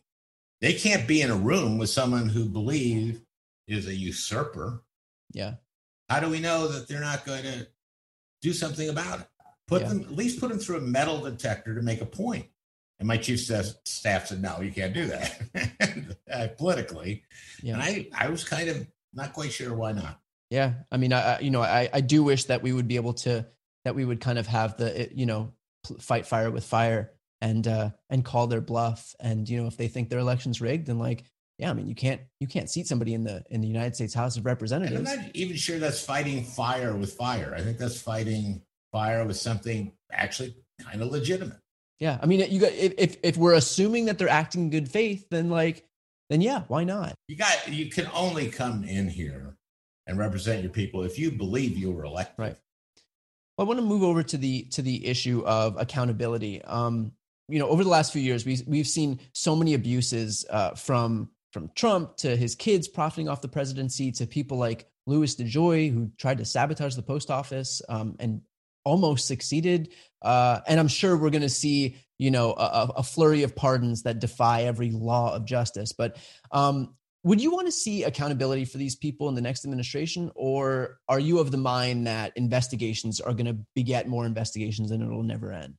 They 0.60 0.74
can't 0.74 1.08
be 1.08 1.20
in 1.20 1.30
a 1.30 1.36
room 1.36 1.78
with 1.78 1.90
someone 1.90 2.28
who 2.28 2.44
believe 2.44 3.20
is 3.66 3.86
a 3.86 3.94
usurper. 3.94 4.82
Yeah. 5.32 5.54
How 6.08 6.20
do 6.20 6.28
we 6.28 6.40
know 6.40 6.68
that 6.68 6.88
they're 6.88 7.00
not 7.00 7.24
going 7.24 7.42
to 7.44 7.66
do 8.42 8.52
something 8.52 8.88
about 8.88 9.20
it? 9.20 9.26
Put 9.66 9.82
yeah. 9.82 9.88
them 9.88 10.00
at 10.00 10.12
least 10.12 10.40
put 10.40 10.50
them 10.50 10.58
through 10.58 10.78
a 10.78 10.82
metal 10.82 11.22
detector 11.22 11.74
to 11.74 11.82
make 11.82 12.00
a 12.00 12.06
point. 12.06 12.46
And 12.98 13.08
my 13.08 13.16
chief 13.16 13.40
says, 13.40 13.76
staff 13.84 14.26
said, 14.26 14.42
no, 14.42 14.60
you 14.60 14.70
can't 14.70 14.94
do 14.94 15.06
that 15.06 16.16
uh, 16.32 16.48
politically. 16.56 17.24
Yeah. 17.62 17.74
And 17.74 17.82
I, 17.82 18.06
I 18.16 18.28
was 18.28 18.44
kind 18.44 18.68
of 18.68 18.86
not 19.12 19.32
quite 19.32 19.52
sure 19.52 19.74
why 19.74 19.92
not. 19.92 20.20
Yeah, 20.50 20.74
I 20.92 20.98
mean, 20.98 21.12
I 21.12 21.40
you 21.40 21.50
know, 21.50 21.62
I 21.62 21.88
I 21.92 22.00
do 22.00 22.22
wish 22.22 22.44
that 22.44 22.62
we 22.62 22.72
would 22.72 22.86
be 22.86 22.96
able 22.96 23.14
to 23.14 23.46
that 23.84 23.94
we 23.94 24.04
would 24.04 24.20
kind 24.20 24.38
of 24.38 24.46
have 24.46 24.76
the 24.76 25.08
you 25.12 25.26
know 25.26 25.52
fight 26.00 26.26
fire 26.26 26.50
with 26.50 26.64
fire 26.64 27.12
and 27.40 27.66
uh 27.66 27.90
and 28.08 28.24
call 28.24 28.46
their 28.46 28.60
bluff 28.60 29.14
and 29.20 29.48
you 29.48 29.60
know 29.60 29.66
if 29.66 29.76
they 29.76 29.88
think 29.88 30.08
their 30.08 30.18
election's 30.18 30.60
rigged 30.60 30.86
then 30.86 30.98
like 30.98 31.24
yeah, 31.58 31.70
I 31.70 31.72
mean, 31.72 31.86
you 31.86 31.94
can't 31.94 32.20
you 32.40 32.48
can't 32.48 32.68
seat 32.68 32.86
somebody 32.86 33.14
in 33.14 33.22
the 33.22 33.44
in 33.50 33.60
the 33.60 33.68
United 33.68 33.94
States 33.94 34.12
House 34.12 34.36
of 34.36 34.44
Representatives. 34.44 34.98
And 34.98 35.08
I'm 35.08 35.26
not 35.26 35.36
even 35.36 35.56
sure 35.56 35.78
that's 35.78 36.04
fighting 36.04 36.42
fire 36.42 36.96
with 36.96 37.12
fire. 37.14 37.54
I 37.56 37.60
think 37.60 37.78
that's 37.78 38.00
fighting 38.00 38.62
fire 38.90 39.24
with 39.24 39.36
something 39.36 39.92
actually 40.12 40.56
kind 40.80 41.00
of 41.00 41.10
legitimate. 41.10 41.58
Yeah, 42.00 42.18
I 42.20 42.26
mean, 42.26 42.50
you 42.50 42.60
got 42.60 42.72
if 42.72 43.16
if, 43.22 43.36
we're 43.36 43.54
assuming 43.54 44.06
that 44.06 44.18
they're 44.18 44.28
acting 44.28 44.62
in 44.62 44.70
good 44.70 44.90
faith, 44.90 45.26
then 45.30 45.48
like 45.48 45.86
then 46.28 46.40
yeah, 46.40 46.62
why 46.66 46.82
not? 46.82 47.14
You 47.28 47.36
got 47.36 47.68
you 47.68 47.88
can 47.88 48.08
only 48.12 48.50
come 48.50 48.82
in 48.82 49.08
here 49.08 49.56
and 50.06 50.18
represent 50.18 50.62
your 50.62 50.72
people 50.72 51.02
if 51.04 51.18
you 51.18 51.30
believe 51.30 51.78
you 51.78 51.92
were 51.92 52.04
elected. 52.04 52.34
Right. 52.36 52.56
Well, 53.56 53.66
I 53.66 53.68
want 53.68 53.78
to 53.78 53.86
move 53.86 54.02
over 54.02 54.24
to 54.24 54.36
the 54.36 54.62
to 54.72 54.82
the 54.82 55.06
issue 55.06 55.44
of 55.46 55.76
accountability. 55.78 56.62
Um, 56.64 57.12
you 57.48 57.60
know, 57.60 57.68
over 57.68 57.84
the 57.84 57.90
last 57.90 58.12
few 58.12 58.22
years, 58.22 58.44
we 58.44 58.58
we've 58.66 58.88
seen 58.88 59.20
so 59.32 59.54
many 59.54 59.74
abuses 59.74 60.44
uh, 60.50 60.70
from 60.74 61.30
from 61.54 61.70
Trump 61.74 62.16
to 62.18 62.36
his 62.36 62.54
kids 62.54 62.88
profiting 62.88 63.28
off 63.28 63.40
the 63.40 63.48
presidency 63.48 64.12
to 64.12 64.26
people 64.26 64.58
like 64.58 64.86
Louis 65.06 65.34
DeJoy 65.34 65.90
who 65.90 66.10
tried 66.18 66.38
to 66.38 66.44
sabotage 66.44 66.96
the 66.96 67.02
post 67.02 67.30
office 67.30 67.80
um, 67.88 68.16
and 68.20 68.42
almost 68.84 69.26
succeeded. 69.26 69.94
Uh, 70.20 70.60
and 70.66 70.78
I'm 70.78 70.88
sure 70.88 71.16
we're 71.16 71.30
going 71.30 71.42
to 71.42 71.48
see, 71.48 71.96
you 72.18 72.30
know, 72.30 72.52
a, 72.52 72.92
a, 72.96 73.02
flurry 73.02 73.44
of 73.44 73.56
pardons 73.56 74.02
that 74.02 74.18
defy 74.18 74.64
every 74.64 74.90
law 74.90 75.34
of 75.34 75.46
justice. 75.46 75.92
But 75.92 76.18
um, 76.50 76.94
would 77.22 77.40
you 77.40 77.50
want 77.50 77.66
to 77.68 77.72
see 77.72 78.02
accountability 78.02 78.66
for 78.66 78.76
these 78.76 78.96
people 78.96 79.28
in 79.28 79.34
the 79.34 79.40
next 79.40 79.64
administration 79.64 80.30
or 80.34 80.98
are 81.08 81.20
you 81.20 81.38
of 81.38 81.50
the 81.50 81.56
mind 81.56 82.06
that 82.06 82.32
investigations 82.36 83.20
are 83.20 83.32
going 83.32 83.46
to 83.46 83.56
beget 83.74 84.08
more 84.08 84.26
investigations 84.26 84.90
and 84.90 85.02
it'll 85.02 85.22
never 85.22 85.52
end 85.52 85.74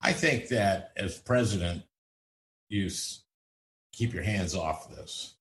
I 0.00 0.12
think 0.12 0.48
that 0.48 0.92
as 0.96 1.18
president, 1.18 1.82
you 2.68 2.90
keep 3.96 4.12
your 4.12 4.22
hands 4.22 4.54
off 4.54 4.90
this. 4.94 5.34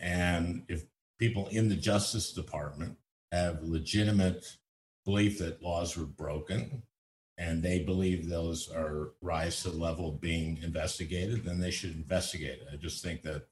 And 0.00 0.64
if 0.68 0.84
people 1.18 1.46
in 1.48 1.68
the 1.68 1.76
Justice 1.76 2.32
Department 2.32 2.96
have 3.30 3.62
legitimate 3.62 4.56
belief 5.04 5.38
that 5.38 5.62
laws 5.62 5.96
were 5.96 6.06
broken 6.06 6.82
and 7.36 7.62
they 7.62 7.80
believe 7.80 8.28
those 8.28 8.70
are 8.70 9.12
rise 9.20 9.62
to 9.62 9.70
the 9.70 9.76
level 9.76 10.08
of 10.08 10.20
being 10.20 10.58
investigated, 10.62 11.44
then 11.44 11.60
they 11.60 11.70
should 11.70 11.94
investigate 11.94 12.60
it. 12.60 12.68
I 12.72 12.76
just 12.76 13.02
think 13.02 13.22
that 13.22 13.46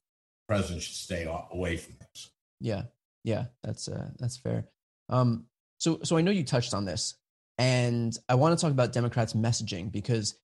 president 0.49 0.83
should 0.83 0.97
stay 0.97 1.29
away 1.51 1.77
from 1.77 1.97
this. 2.01 2.31
Yeah, 2.61 2.83
yeah, 3.25 3.47
that's 3.63 3.89
uh, 3.89 4.11
that's 4.19 4.37
fair. 4.37 4.67
Um, 5.09 5.45
so, 5.79 6.01
so 6.03 6.17
I 6.17 6.23
know 6.23 6.31
you 6.31 6.43
touched 6.43 6.75
on 6.75 6.85
this, 6.85 7.15
and 7.59 8.17
I 8.29 8.35
want 8.35 8.59
to 8.59 8.63
talk 8.63 8.73
about 8.73 8.93
Democrats' 8.93 9.35
messaging 9.35 9.93
because 9.93 10.39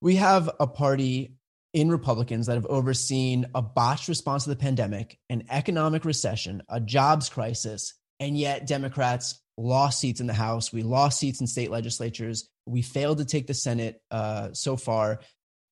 we 0.00 0.16
have 0.16 0.50
a 0.60 0.66
party 0.66 1.36
in 1.72 1.90
Republicans 1.90 2.46
that 2.46 2.54
have 2.54 2.66
overseen 2.66 3.46
a 3.54 3.62
botched 3.62 4.08
response 4.08 4.44
to 4.44 4.50
the 4.50 4.56
pandemic, 4.56 5.18
an 5.30 5.44
economic 5.50 6.04
recession, 6.04 6.62
a 6.68 6.80
jobs 6.80 7.28
crisis, 7.28 7.94
and 8.20 8.36
yet 8.36 8.66
Democrats 8.66 9.40
lost 9.56 10.00
seats 10.00 10.20
in 10.20 10.26
the 10.26 10.34
House. 10.34 10.72
We 10.72 10.82
lost 10.82 11.18
seats 11.18 11.40
in 11.40 11.46
state 11.46 11.70
legislatures. 11.70 12.48
We 12.66 12.82
failed 12.82 13.18
to 13.18 13.24
take 13.24 13.46
the 13.46 13.54
Senate 13.54 14.00
uh, 14.10 14.50
so 14.52 14.76
far. 14.76 15.20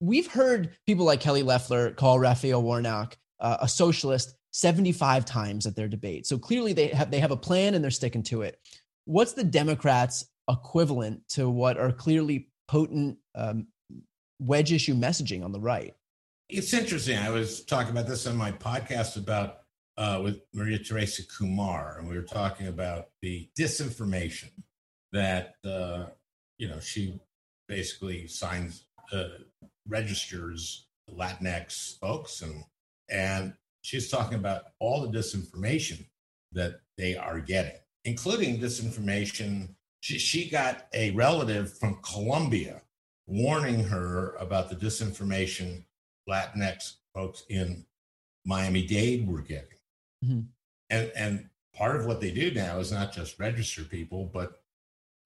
We've 0.00 0.26
heard 0.26 0.76
people 0.86 1.04
like 1.04 1.20
Kelly 1.20 1.42
Loeffler 1.42 1.90
call 1.92 2.18
Raphael 2.18 2.62
Warnock 2.62 3.16
uh, 3.38 3.58
a 3.60 3.68
socialist 3.68 4.34
75 4.52 5.24
times 5.24 5.66
at 5.66 5.76
their 5.76 5.88
debate. 5.88 6.26
So 6.26 6.38
clearly 6.38 6.72
they 6.72 6.88
have 6.88 7.10
they 7.10 7.20
have 7.20 7.30
a 7.30 7.36
plan 7.36 7.74
and 7.74 7.84
they're 7.84 7.90
sticking 7.90 8.22
to 8.24 8.42
it. 8.42 8.58
What's 9.04 9.34
the 9.34 9.44
Democrats' 9.44 10.24
equivalent 10.48 11.28
to 11.30 11.48
what 11.48 11.78
are 11.78 11.92
clearly 11.92 12.48
potent 12.68 13.18
um, 13.34 13.66
wedge 14.40 14.72
issue 14.72 14.94
messaging 14.94 15.44
on 15.44 15.53
the 15.53 15.61
right? 15.61 15.94
It's 16.48 16.74
interesting. 16.74 17.16
I 17.16 17.31
was 17.31 17.64
talking 17.64 17.92
about 17.92 18.09
this 18.09 18.26
on 18.26 18.37
my 18.37 18.50
podcast 18.50 19.16
about 19.16 19.59
uh, 19.96 20.20
with 20.22 20.40
Maria 20.55 20.79
Teresa 20.79 21.22
Kumar, 21.26 21.98
and 21.98 22.09
we 22.09 22.16
were 22.16 22.22
talking 22.22 22.66
about 22.66 23.09
the 23.22 23.48
disinformation 23.59 24.50
that 25.12 25.55
uh, 25.64 26.07
you 26.59 26.68
know 26.68 26.81
she 26.81 27.20
basically 27.68 28.26
signs 28.26 28.87
uh, 29.12 29.24
registers 29.87 30.87
Latinx 31.09 31.98
folks 31.98 32.42
and 32.42 32.64
and 33.09 33.55
she's 33.83 34.09
talking 34.09 34.38
about 34.38 34.62
all 34.79 35.03
the 35.03 35.16
disinformation 35.16 36.07
that 36.53 36.81
they 36.96 37.16
are 37.16 37.40
getting, 37.40 37.79
including 38.05 38.59
disinformation. 38.59 39.74
She, 40.00 40.18
she 40.18 40.48
got 40.48 40.87
a 40.94 41.11
relative 41.11 41.76
from 41.76 42.00
Colombia 42.03 42.83
warning 43.26 43.85
her 43.85 44.35
about 44.37 44.68
the 44.68 44.76
disinformation 44.76 45.85
Latinx 46.28 46.94
folks 47.14 47.44
in 47.48 47.85
Miami 48.44 48.87
Dade 48.87 49.26
were 49.26 49.42
getting. 49.42 49.78
Mm-hmm. 50.24 50.40
And, 50.90 51.12
and 51.16 51.48
part 51.74 51.96
of 51.96 52.06
what 52.06 52.20
they 52.20 52.30
do 52.30 52.50
now 52.50 52.78
is 52.78 52.92
not 52.92 53.12
just 53.12 53.38
register 53.38 53.83
people, 53.83 54.30
but 54.33 54.62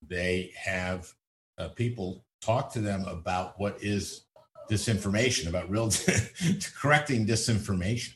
they 0.06 0.52
have 0.56 1.12
uh, 1.58 1.68
people 1.68 2.24
talk 2.40 2.72
to 2.72 2.80
them 2.80 3.04
about 3.06 3.58
what 3.58 3.82
is 3.82 4.24
disinformation, 4.70 5.48
about 5.48 5.70
real 5.70 5.90
correcting 6.80 7.26
disinformation. 7.26 8.14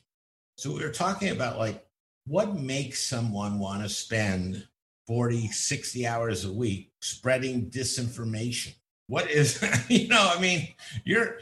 So 0.57 0.73
we 0.73 0.83
were 0.83 0.91
talking 0.91 1.31
about 1.31 1.59
like 1.59 1.87
what 2.27 2.57
makes 2.57 3.03
someone 3.03 3.59
want 3.59 3.83
to 3.83 3.89
spend 3.89 4.67
40, 5.07 5.49
60 5.49 6.07
hours 6.07 6.45
a 6.45 6.53
week 6.53 6.93
spreading 7.01 7.71
disinformation? 7.71 8.75
What 9.09 9.31
is, 9.31 9.63
you 9.89 10.09
know, 10.09 10.33
I 10.35 10.41
mean, 10.41 10.69
you're, 11.05 11.39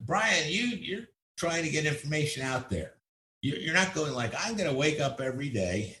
Brian, 0.00 0.48
you, 0.48 0.66
you're 0.66 1.08
trying 1.36 1.64
to 1.64 1.70
get 1.70 1.86
information 1.86 2.42
out 2.42 2.70
there. 2.70 2.92
You're 3.42 3.74
not 3.74 3.94
going 3.94 4.12
like, 4.12 4.34
I'm 4.38 4.56
going 4.56 4.68
to 4.68 4.76
wake 4.76 5.00
up 5.00 5.20
every 5.20 5.48
day 5.48 5.96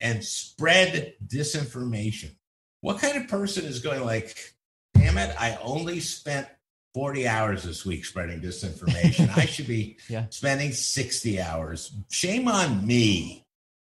and 0.00 0.22
spread 0.24 1.14
disinformation. 1.24 2.34
What 2.80 3.00
kind 3.00 3.16
of 3.16 3.28
person 3.28 3.64
is 3.64 3.78
going 3.78 4.04
like, 4.04 4.54
damn 4.94 5.16
it, 5.16 5.34
I 5.38 5.58
only 5.62 6.00
spent 6.00 6.48
40 6.94 7.26
hours 7.26 7.62
this 7.62 7.86
week 7.86 8.04
spreading 8.04 8.40
disinformation. 8.40 9.34
I 9.36 9.46
should 9.46 9.68
be 9.68 9.96
yeah. 10.08 10.26
spending 10.30 10.72
60 10.72 11.40
hours. 11.40 11.94
Shame 12.10 12.48
on 12.48 12.86
me. 12.86 13.46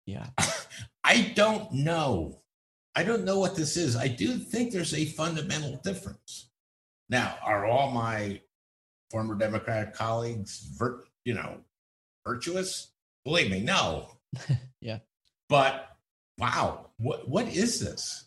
Yeah. 0.05 0.27
I 1.03 1.31
don't 1.35 1.71
know. 1.71 2.41
I 2.95 3.03
don't 3.03 3.23
know 3.23 3.39
what 3.39 3.55
this 3.55 3.77
is. 3.77 3.95
I 3.95 4.07
do 4.07 4.37
think 4.37 4.71
there's 4.71 4.93
a 4.93 5.05
fundamental 5.05 5.79
difference. 5.83 6.48
Now, 7.09 7.35
are 7.43 7.65
all 7.65 7.91
my 7.91 8.41
former 9.11 9.35
Democratic 9.35 9.93
colleagues, 9.93 10.67
vir- 10.77 11.03
you 11.25 11.33
know, 11.33 11.57
virtuous? 12.25 12.91
Believe 13.25 13.51
me, 13.51 13.61
no. 13.61 14.09
yeah. 14.81 14.99
But 15.47 15.89
wow, 16.37 16.91
what 16.97 17.27
what 17.27 17.47
is 17.47 17.79
this? 17.79 18.25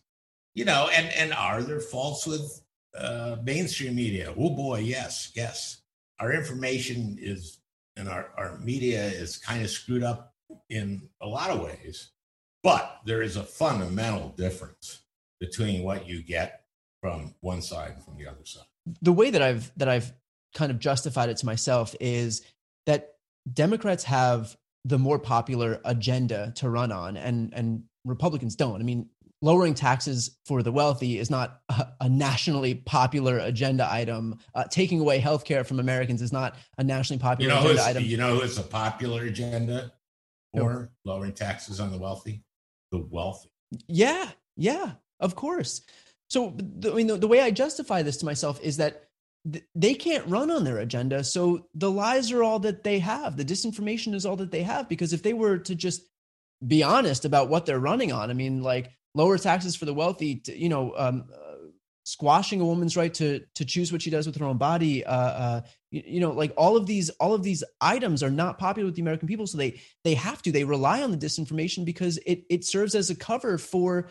You 0.55 0.65
know, 0.65 0.89
and 0.93 1.09
and 1.15 1.33
are 1.33 1.63
there 1.63 1.81
faults 1.81 2.27
with 2.27 2.63
uh, 2.99 3.37
mainstream 3.43 3.95
media? 3.95 4.35
Oh 4.37 4.51
boy, 4.51 4.81
yes, 4.81 5.31
yes. 5.35 5.79
Our 6.19 6.33
information 6.33 7.17
is 7.21 7.63
and 7.97 8.09
our, 8.09 8.31
our 8.37 8.59
media 8.59 9.05
is 9.05 9.37
kind 9.37 9.63
of 9.63 9.71
screwed 9.71 10.03
up 10.03 10.35
in 10.69 11.09
a 11.21 11.27
lot 11.27 11.51
of 11.51 11.61
ways. 11.61 12.11
But 12.63 13.01
there 13.05 13.23
is 13.23 13.37
a 13.37 13.43
fundamental 13.43 14.31
difference 14.31 15.03
between 15.41 15.83
what 15.83 16.07
you 16.07 16.23
get 16.23 16.65
from 17.01 17.35
one 17.41 17.63
side 17.63 17.93
and 17.97 18.05
from 18.05 18.17
the 18.17 18.29
other 18.29 18.45
side. 18.45 18.65
The 19.01 19.13
way 19.13 19.31
that 19.31 19.43
I've 19.43 19.73
that 19.77 19.89
I've 19.89 20.13
kind 20.55 20.71
of 20.71 20.79
justified 20.79 21.29
it 21.29 21.39
to 21.39 21.47
myself 21.47 21.95
is 22.01 22.43
that 22.87 23.15
Democrats 23.53 24.05
have 24.05 24.57
the 24.85 24.99
more 24.99 25.19
popular 25.19 25.81
agenda 25.85 26.53
to 26.57 26.69
run 26.69 26.93
on 26.93 27.17
and 27.17 27.53
and 27.55 27.85
Republicans 28.05 28.57
don't. 28.57 28.81
I 28.81 28.85
mean, 28.85 29.09
lowering 29.43 29.75
taxes 29.75 30.39
for 30.47 30.63
the 30.63 30.73
wealthy 30.73 31.19
is 31.19 31.31
not 31.31 31.61
a, 31.69 31.89
a 32.01 32.09
nationally 32.09 32.75
popular 32.75 33.39
agenda 33.39 33.89
item. 33.91 34.39
Uh, 34.55 34.65
taking 34.65 35.01
away 35.01 35.19
health 35.19 35.45
care 35.45 35.65
from 35.65 35.81
Americans 35.81 36.23
is 36.23 36.33
not 36.33 36.57
a 36.79 36.85
nationally 36.85 37.21
popular 37.21 37.53
you 37.53 37.61
know 37.61 37.65
agenda 37.65 37.85
item. 37.85 38.05
You 38.05 38.17
know 38.17 38.41
it's 38.41 38.59
a 38.59 38.63
popular 38.63 39.25
agenda 39.25 39.93
for 40.55 40.91
no. 41.05 41.13
lowering 41.13 41.33
taxes 41.33 41.81
on 41.81 41.91
the 41.91 41.99
wealthy? 41.99 42.43
The 42.91 42.99
wealthy. 43.11 43.51
Yeah, 43.89 44.29
yeah, 44.57 44.93
of 45.21 45.35
course. 45.35 45.83
So, 46.33 46.55
the, 46.57 46.93
I 46.93 46.95
mean, 46.95 47.09
the, 47.09 47.19
the 47.19 47.29
way 47.29 47.43
I 47.43 47.51
justify 47.51 48.01
this 48.01 48.17
to 48.17 48.25
myself 48.25 48.59
is 48.63 48.79
that 48.79 49.11
they 49.75 49.93
can't 49.93 50.27
run 50.27 50.51
on 50.51 50.65
their 50.65 50.79
agenda. 50.79 51.25
So 51.25 51.67
the 51.75 51.91
lies 51.91 52.33
are 52.33 52.43
all 52.43 52.59
that 52.61 52.85
they 52.85 53.01
have. 53.01 53.37
The 53.37 53.45
disinformation 53.45 54.15
is 54.15 54.25
all 54.25 54.37
that 54.37 54.51
they 54.51 54.63
have. 54.63 54.89
Because 54.89 55.13
if 55.13 55.23
they 55.23 55.35
were 55.35 55.59
to 55.59 55.75
just 55.75 56.01
be 56.67 56.83
honest 56.83 57.27
about 57.27 57.51
what 57.51 57.67
they're 57.67 57.79
running 57.79 58.13
on, 58.13 58.31
I 58.31 58.33
mean, 58.33 58.63
like 58.63 58.93
lower 59.15 59.37
taxes 59.37 59.77
for 59.77 59.85
the 59.85 59.93
wealthy, 59.93 60.37
to, 60.37 60.57
you 60.57 60.71
know, 60.71 60.95
um, 60.97 61.25
uh, 61.31 61.53
squashing 62.05 62.63
a 62.63 62.65
woman's 62.65 62.97
right 62.97 63.13
to 63.15 63.41
to 63.55 63.65
choose 63.67 63.93
what 63.93 64.01
she 64.01 64.09
does 64.09 64.27
with 64.27 64.37
her 64.37 64.47
own 64.47 64.57
body, 64.57 65.05
uh, 65.05 65.15
uh, 65.15 65.61
you, 65.91 66.03
you, 66.07 66.21
know, 66.21 66.31
like 66.31 66.55
all 66.57 66.79
of 66.79 66.87
these 66.87 67.11
all 67.11 67.35
of 67.35 67.43
these 67.43 67.63
items 67.81 68.23
are 68.23 68.31
not 68.31 68.59
popular 68.59 68.87
with 68.87 68.95
the 68.95 69.03
American 69.03 69.29
people. 69.29 69.47
So 69.47 69.59
they 69.59 69.81
they 70.03 70.15
have 70.15 70.41
to 70.43 70.53
they 70.53 70.65
rely 70.65 71.03
on 71.03 71.11
the 71.11 71.19
disinformation 71.19 71.85
because 71.85 72.19
it 72.25 72.45
it 72.49 72.65
serves 72.65 72.95
as 72.95 73.11
a 73.11 73.15
cover 73.15 73.59
for 73.59 74.09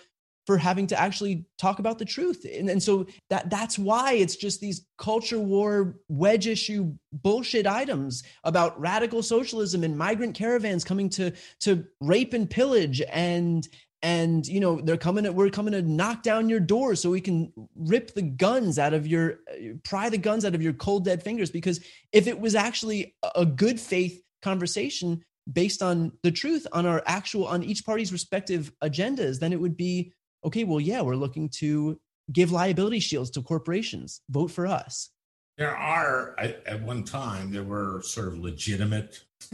for 0.52 0.58
having 0.58 0.86
to 0.86 1.00
actually 1.00 1.46
talk 1.58 1.80
about 1.80 1.98
the 1.98 2.04
truth. 2.04 2.46
And, 2.46 2.70
and 2.70 2.84
so 2.84 3.06
that 3.30 3.50
that's 3.50 3.80
why 3.80 4.16
it's 4.16 4.36
just 4.36 4.60
these 4.60 4.86
culture 4.98 5.40
war 5.40 5.96
wedge 6.10 6.46
issue 6.46 6.94
bullshit 7.14 7.66
items 7.66 8.22
about 8.44 8.78
radical 8.78 9.24
socialism 9.24 9.86
and 9.86 9.98
migrant 9.98 10.36
caravans 10.36 10.84
coming 10.84 11.08
to 11.12 11.32
to 11.62 11.86
rape 12.02 12.34
and 12.34 12.50
pillage 12.50 13.02
and 13.10 13.66
and 14.04 14.46
you 14.46 14.60
know 14.60 14.82
they're 14.82 14.98
coming 14.98 15.24
to, 15.24 15.32
we're 15.32 15.50
coming 15.50 15.72
to 15.72 15.82
knock 15.82 16.22
down 16.22 16.50
your 16.50 16.60
door 16.60 16.96
so 16.96 17.10
we 17.10 17.22
can 17.22 17.54
rip 17.78 18.14
the 18.14 18.22
guns 18.22 18.78
out 18.78 18.94
of 18.94 19.08
your 19.08 19.40
pry 19.86 20.10
the 20.10 20.18
guns 20.18 20.44
out 20.44 20.54
of 20.54 20.62
your 20.62 20.74
cold 20.74 21.06
dead 21.06 21.24
fingers 21.24 21.50
because 21.50 21.80
if 22.12 22.28
it 22.28 22.42
was 22.42 22.56
actually 22.56 23.16
a 23.36 23.46
good 23.46 23.80
faith 23.80 24.22
conversation 24.42 25.24
based 25.52 25.82
on 25.82 26.12
the 26.24 26.32
truth 26.32 26.68
on 26.74 26.86
our 26.86 27.02
actual 27.06 27.48
on 27.48 27.64
each 27.64 27.86
party's 27.86 28.12
respective 28.12 28.74
agendas 28.84 29.40
then 29.40 29.54
it 29.54 29.62
would 29.62 29.78
be 29.78 30.12
okay, 30.44 30.64
well, 30.64 30.80
yeah, 30.80 31.02
we're 31.02 31.16
looking 31.16 31.50
to 31.50 32.00
give 32.32 32.52
liability 32.52 33.00
shields 33.00 33.30
to 33.32 33.42
corporations. 33.42 34.22
Vote 34.30 34.52
for 34.52 34.68
us. 34.68 35.10
There 35.58 35.76
are, 35.76 36.36
at 36.40 36.82
one 36.82 37.04
time, 37.04 37.52
there 37.52 37.64
were 37.64 38.02
sort 38.04 38.30
of 38.30 38.38
legitimate 38.40 39.20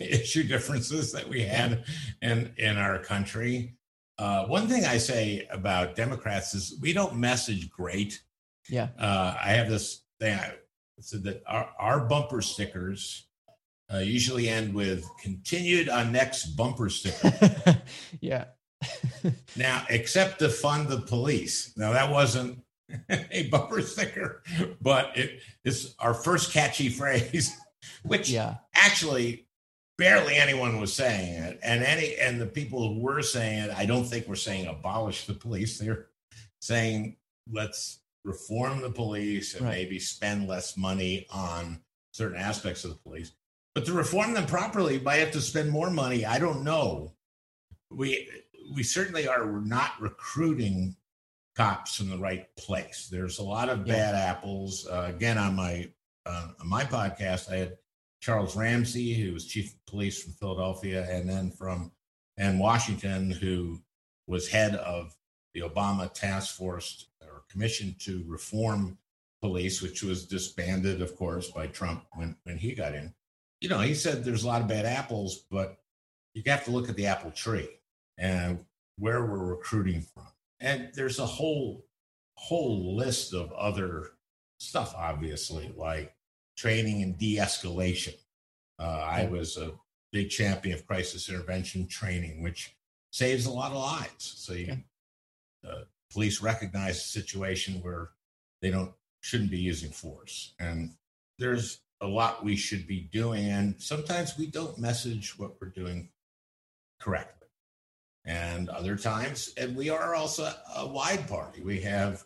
issue 0.00 0.44
differences 0.44 1.12
that 1.12 1.28
we 1.28 1.42
had 1.42 1.84
in, 2.22 2.52
in 2.56 2.78
our 2.78 2.98
country. 2.98 3.74
Uh, 4.16 4.46
one 4.46 4.68
thing 4.68 4.84
I 4.84 4.98
say 4.98 5.46
about 5.50 5.96
Democrats 5.96 6.54
is 6.54 6.78
we 6.80 6.92
don't 6.92 7.16
message 7.16 7.68
great. 7.70 8.22
Yeah. 8.68 8.88
Uh, 8.98 9.34
I 9.42 9.52
have 9.52 9.68
this 9.68 10.02
thing 10.20 10.38
I 10.38 10.54
said 11.00 11.24
that 11.24 11.42
our, 11.46 11.70
our 11.78 12.00
bumper 12.00 12.40
stickers 12.40 13.26
uh, 13.92 13.98
usually 13.98 14.48
end 14.48 14.72
with 14.72 15.04
continued 15.20 15.88
on 15.88 16.12
next 16.12 16.46
bumper 16.56 16.88
sticker. 16.88 17.82
yeah 18.20 18.44
now, 19.56 19.84
except 19.88 20.38
to 20.40 20.48
fund 20.48 20.88
the 20.88 21.00
police. 21.00 21.72
Now, 21.76 21.92
that 21.92 22.10
wasn't 22.10 22.62
a 23.10 23.48
bumper 23.48 23.82
sticker, 23.82 24.42
but 24.80 25.16
it 25.16 25.40
is 25.64 25.94
our 25.98 26.14
first 26.14 26.52
catchy 26.52 26.88
phrase, 27.00 27.56
which 28.02 28.30
yeah. 28.30 28.56
actually 28.74 29.46
barely 29.98 30.36
anyone 30.36 30.80
was 30.80 30.92
saying 30.92 31.42
it. 31.42 31.60
And 31.62 31.82
any 31.82 32.16
and 32.16 32.40
the 32.40 32.46
people 32.46 32.94
who 32.94 33.00
were 33.00 33.22
saying 33.22 33.64
it, 33.64 33.70
I 33.76 33.86
don't 33.86 34.04
think 34.04 34.26
were 34.26 34.36
saying 34.36 34.66
abolish 34.66 35.26
the 35.26 35.34
police. 35.34 35.78
They're 35.78 36.06
saying 36.60 37.16
let's 37.52 38.00
reform 38.24 38.80
the 38.80 38.90
police 38.90 39.54
and 39.54 39.64
right. 39.64 39.76
maybe 39.76 39.98
spend 39.98 40.48
less 40.48 40.76
money 40.76 41.26
on 41.30 41.80
certain 42.12 42.38
aspects 42.38 42.84
of 42.84 42.90
the 42.90 42.96
police. 42.96 43.32
But 43.74 43.86
to 43.86 43.92
reform 43.92 44.34
them 44.34 44.46
properly, 44.46 44.94
you 44.94 45.00
might 45.00 45.16
have 45.16 45.30
to 45.32 45.40
spend 45.40 45.70
more 45.70 45.90
money. 45.90 46.24
I 46.24 46.38
don't 46.38 46.64
know. 46.64 47.12
We 47.90 48.28
we 48.74 48.82
certainly 48.82 49.28
are 49.28 49.46
not 49.60 49.92
recruiting 50.00 50.96
cops 51.56 52.00
in 52.00 52.08
the 52.08 52.18
right 52.18 52.54
place. 52.56 53.08
There's 53.10 53.38
a 53.38 53.44
lot 53.44 53.68
of 53.68 53.86
bad 53.86 54.14
yeah. 54.14 54.30
apples. 54.30 54.86
Uh, 54.86 55.06
again, 55.14 55.38
on 55.38 55.56
my 55.56 55.88
uh, 56.26 56.48
on 56.60 56.68
my 56.68 56.84
podcast, 56.84 57.50
I 57.50 57.56
had 57.56 57.76
Charles 58.20 58.56
Ramsey, 58.56 59.14
who 59.14 59.32
was 59.32 59.46
chief 59.46 59.72
of 59.72 59.86
police 59.86 60.22
from 60.22 60.32
Philadelphia, 60.34 61.06
and 61.10 61.28
then 61.28 61.50
from 61.50 61.92
and 62.36 62.58
Washington, 62.58 63.30
who 63.30 63.80
was 64.26 64.48
head 64.48 64.74
of 64.76 65.14
the 65.54 65.60
Obama 65.60 66.12
task 66.12 66.56
force 66.56 67.08
or 67.22 67.42
commission 67.50 67.94
to 68.00 68.24
reform 68.26 68.96
police, 69.40 69.82
which 69.82 70.02
was 70.02 70.26
disbanded, 70.26 71.02
of 71.02 71.16
course, 71.16 71.50
by 71.50 71.66
Trump 71.66 72.04
when, 72.14 72.36
when 72.44 72.56
he 72.56 72.74
got 72.74 72.94
in. 72.94 73.12
You 73.60 73.68
know, 73.68 73.80
he 73.80 73.94
said 73.94 74.24
there's 74.24 74.44
a 74.44 74.46
lot 74.46 74.62
of 74.62 74.68
bad 74.68 74.86
apples, 74.86 75.44
but 75.50 75.78
you 76.34 76.42
have 76.46 76.64
to 76.64 76.70
look 76.70 76.88
at 76.88 76.96
the 76.96 77.06
apple 77.06 77.30
tree 77.30 77.68
and 78.18 78.64
where 78.98 79.24
we're 79.24 79.44
recruiting 79.44 80.02
from. 80.02 80.26
And 80.60 80.90
there's 80.94 81.18
a 81.18 81.26
whole 81.26 81.84
whole 82.34 82.96
list 82.96 83.34
of 83.34 83.52
other 83.52 84.12
stuff, 84.58 84.94
obviously, 84.96 85.72
like 85.76 86.14
training 86.56 87.02
and 87.02 87.18
de-escalation. 87.18 88.14
Uh, 88.78 89.04
I 89.06 89.26
was 89.26 89.58
a 89.58 89.72
big 90.10 90.30
champion 90.30 90.74
of 90.74 90.86
crisis 90.86 91.28
intervention 91.28 91.86
training, 91.86 92.42
which 92.42 92.74
saves 93.12 93.46
a 93.46 93.50
lot 93.50 93.72
of 93.72 93.78
lives. 93.78 94.34
So 94.38 94.54
you, 94.54 94.76
uh, 95.68 95.82
police 96.10 96.40
recognize 96.40 96.96
a 96.96 97.00
situation 97.00 97.74
where 97.82 98.10
they 98.62 98.70
don't 98.70 98.92
shouldn't 99.20 99.50
be 99.50 99.58
using 99.58 99.90
force, 99.90 100.54
and 100.58 100.94
there's 101.38 101.80
a 102.00 102.06
lot 102.06 102.42
we 102.42 102.56
should 102.56 102.86
be 102.86 103.02
doing, 103.12 103.46
and 103.46 103.74
sometimes 103.80 104.38
we 104.38 104.46
don't 104.46 104.78
message 104.78 105.38
what 105.38 105.60
we're 105.60 105.68
doing 105.68 106.08
correctly, 106.98 107.39
and 108.24 108.68
other 108.68 108.96
times, 108.96 109.52
and 109.56 109.76
we 109.76 109.90
are 109.90 110.14
also 110.14 110.52
a 110.76 110.86
wide 110.86 111.26
party. 111.28 111.62
We 111.62 111.80
have, 111.80 112.24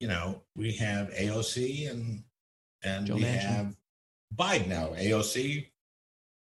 you 0.00 0.08
know, 0.08 0.42
we 0.56 0.72
have 0.72 1.10
AOC 1.10 1.90
and 1.90 2.24
and 2.82 3.06
Joe 3.06 3.16
we 3.16 3.22
Manchin. 3.22 3.40
have 3.40 3.76
Biden 4.34 4.68
now. 4.68 4.88
AOC 4.88 5.66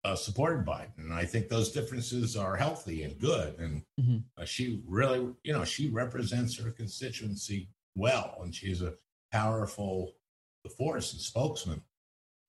uh, 0.05 0.15
supported 0.15 0.67
Biden, 0.67 0.99
and 0.99 1.13
I 1.13 1.25
think 1.25 1.49
those 1.49 1.73
differences 1.73 2.37
are 2.37 2.57
healthy 2.57 3.05
and 3.05 3.19
good. 3.19 3.59
And 3.59 3.83
mm-hmm. 4.01 4.17
uh, 4.37 4.45
she 4.45 4.83
really, 4.87 5.35
you 5.43 5.53
know, 5.53 5.65
she 5.65 5.89
represents 5.89 6.59
her 6.59 6.71
constituency 6.71 7.69
well, 7.97 8.39
and 8.43 8.55
she's 8.55 8.83
a 8.83 8.95
powerful 9.33 10.15
force 10.77 11.13
and 11.13 11.21
spokesman. 11.21 11.83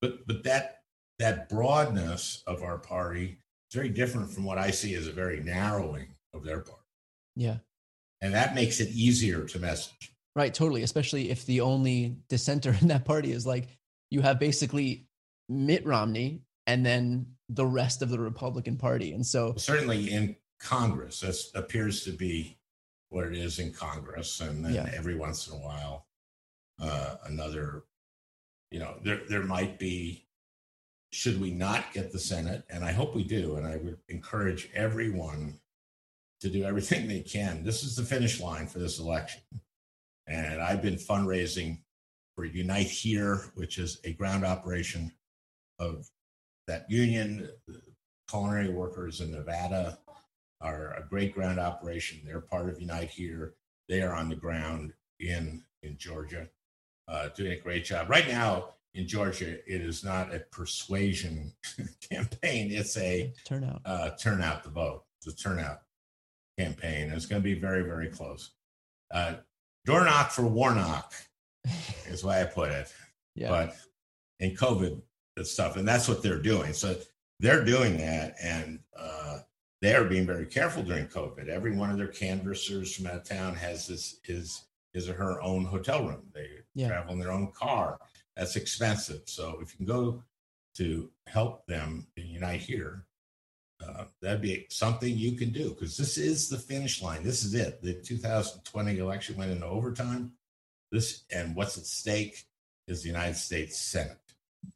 But 0.02 0.28
but 0.28 0.43
that 0.43 0.82
that 1.19 1.48
broadness 1.48 2.43
of 2.45 2.62
our 2.62 2.78
party 2.78 3.38
is 3.69 3.76
very 3.76 3.89
different 3.89 4.32
from 4.32 4.43
what 4.43 4.58
I 4.58 4.71
see 4.71 4.95
as 4.95 5.08
a 5.08 5.12
very 5.12 5.41
narrowing 5.41 6.14
of 6.36 6.43
their 6.43 6.60
part. 6.60 6.82
Yeah, 7.36 7.58
and 8.21 8.34
that 8.34 8.56
makes 8.56 8.80
it 8.80 8.89
easier 8.89 9.45
to 9.45 9.60
message. 9.60 10.12
Right, 10.36 10.54
totally. 10.54 10.84
Especially 10.84 11.30
if 11.30 11.45
the 11.45 11.62
only 11.62 12.17
dissenter 12.28 12.76
in 12.82 12.89
that 12.89 13.06
party 13.06 13.32
is 13.32 13.48
like 13.48 13.69
you 14.10 14.21
have 14.21 14.39
basically 14.39 15.08
Mitt 15.50 15.86
Romney 15.86 16.41
and 16.67 16.86
then 16.86 17.28
the 17.50 17.65
rest 17.65 18.02
of 18.02 18.10
the 18.10 18.19
Republican 18.19 18.78
Party. 18.78 19.13
And 19.13 19.26
so, 19.26 19.54
certainly 19.58 20.12
in 20.12 20.36
Congress, 20.60 21.19
this 21.19 21.52
appears 21.54 22.04
to 22.04 22.12
be 22.12 22.58
what 23.10 23.26
it 23.26 23.36
is 23.36 23.60
in 23.60 23.71
Congress. 23.71 24.41
And 24.41 24.65
then 24.65 24.74
yeah. 24.74 24.89
every 24.93 25.15
once 25.15 25.48
in 25.48 25.54
a 25.54 25.60
while, 25.60 26.08
uh, 26.82 27.15
another, 27.26 27.84
you 28.71 28.80
know, 28.80 28.95
there, 29.04 29.21
there 29.30 29.43
might 29.43 29.80
be, 29.80 30.26
should 31.12 31.39
we 31.39 31.52
not 31.52 31.93
get 31.93 32.12
the 32.12 32.19
Senate? 32.19 32.63
And 32.69 32.84
I 32.84 32.91
hope 32.91 33.15
we 33.15 33.24
do. 33.24 33.56
And 33.56 33.65
I 33.65 33.78
would 33.78 34.00
encourage 34.10 34.69
everyone 34.74 35.60
to 36.45 36.51
do 36.51 36.63
everything 36.63 37.08
they 37.08 37.21
can. 37.21 37.63
This 37.63 37.84
is 37.84 37.95
the 37.95 38.03
finish 38.03 38.39
line 38.39 38.67
for 38.67 38.77
this 38.77 38.99
election. 38.99 39.41
And 40.27 40.62
I've 40.62 40.81
been 40.81 40.95
fundraising 40.95 41.79
for 42.36 42.45
Unite 42.45 42.86
Here, 42.86 43.41
which 43.55 43.79
is 43.79 43.99
a 44.03 44.13
ground 44.13 44.45
operation 44.45 45.12
of 45.79 46.08
that 46.67 46.86
union. 46.89 47.49
Culinary 48.29 48.69
workers 48.69 49.21
in 49.21 49.31
Nevada 49.31 49.97
are 50.62 50.93
a 50.93 51.08
great 51.10 51.34
ground 51.34 51.60
operation. 51.60 52.21
They're 52.23 52.41
part 52.41 52.69
of 52.69 52.79
Unite 52.79 53.10
Here. 53.10 53.55
They 53.89 54.03
are 54.03 54.13
on 54.13 54.29
the 54.29 54.36
ground 54.36 54.93
in 55.19 55.63
in 55.81 55.97
Georgia, 55.97 56.47
uh, 57.08 57.29
doing 57.29 57.53
a 57.53 57.60
great 57.60 57.86
job. 57.86 58.10
Right 58.10 58.27
now 58.27 58.69
in 58.93 59.08
Georgia, 59.08 59.53
it 59.71 59.81
is 59.81 60.03
not 60.03 60.34
a 60.34 60.39
persuasion 60.51 61.53
campaign. 62.12 62.71
It's 62.71 62.97
a 62.97 63.34
turnout. 63.45 63.81
Uh, 63.84 64.12
turnout 64.12 64.63
the 64.63 64.69
vote. 64.69 65.03
It's 65.17 65.27
a 65.27 65.36
turnout 65.36 65.85
campaign. 66.57 67.11
It's 67.11 67.25
going 67.25 67.41
to 67.41 67.43
be 67.43 67.59
very, 67.59 67.83
very 67.83 68.09
close. 68.09 68.51
Uh, 69.11 69.35
door 69.85 70.03
knock 70.03 70.31
for 70.31 70.43
Warnock 70.43 71.13
is 72.07 72.23
why 72.23 72.41
I 72.41 72.45
put 72.45 72.71
it. 72.71 72.93
Yeah. 73.35 73.49
But 73.49 73.75
in 74.39 74.55
COVID 74.55 75.01
stuff, 75.43 75.77
and 75.77 75.87
that's 75.87 76.07
what 76.07 76.23
they're 76.23 76.41
doing. 76.41 76.73
So 76.73 76.95
they're 77.39 77.65
doing 77.65 77.97
that, 77.97 78.35
and 78.41 78.79
uh, 78.97 79.39
they 79.81 79.93
are 79.93 80.05
being 80.05 80.25
very 80.25 80.45
careful 80.45 80.83
during 80.83 81.07
COVID. 81.07 81.47
Every 81.47 81.75
one 81.75 81.91
of 81.91 81.97
their 81.97 82.07
canvassers 82.07 82.95
from 82.95 83.07
out 83.07 83.15
of 83.15 83.23
town 83.23 83.55
has 83.55 83.87
this 83.87 84.19
his 84.23 84.65
his 84.93 85.09
or 85.09 85.13
her 85.13 85.41
own 85.41 85.65
hotel 85.65 86.07
room. 86.07 86.23
They 86.33 86.47
yeah. 86.73 86.87
travel 86.87 87.13
in 87.13 87.19
their 87.19 87.31
own 87.31 87.51
car. 87.51 87.99
That's 88.37 88.55
expensive. 88.55 89.23
So 89.25 89.59
if 89.61 89.71
you 89.73 89.77
can 89.77 89.85
go 89.85 90.23
to 90.75 91.09
help 91.27 91.65
them 91.67 92.07
unite 92.15 92.61
here, 92.61 93.05
uh, 93.83 94.05
that'd 94.21 94.41
be 94.41 94.65
something 94.69 95.15
you 95.15 95.33
can 95.33 95.51
do 95.51 95.69
because 95.69 95.97
this 95.97 96.17
is 96.17 96.49
the 96.49 96.57
finish 96.57 97.01
line. 97.01 97.23
This 97.23 97.43
is 97.43 97.53
it. 97.53 97.81
The 97.81 97.93
2020 97.93 98.97
election 98.97 99.38
went 99.38 99.51
into 99.51 99.65
overtime. 99.65 100.31
This 100.91 101.23
and 101.33 101.55
what's 101.55 101.77
at 101.77 101.85
stake 101.85 102.45
is 102.88 103.01
the 103.01 103.09
United 103.09 103.35
States 103.35 103.77
Senate. 103.77 104.17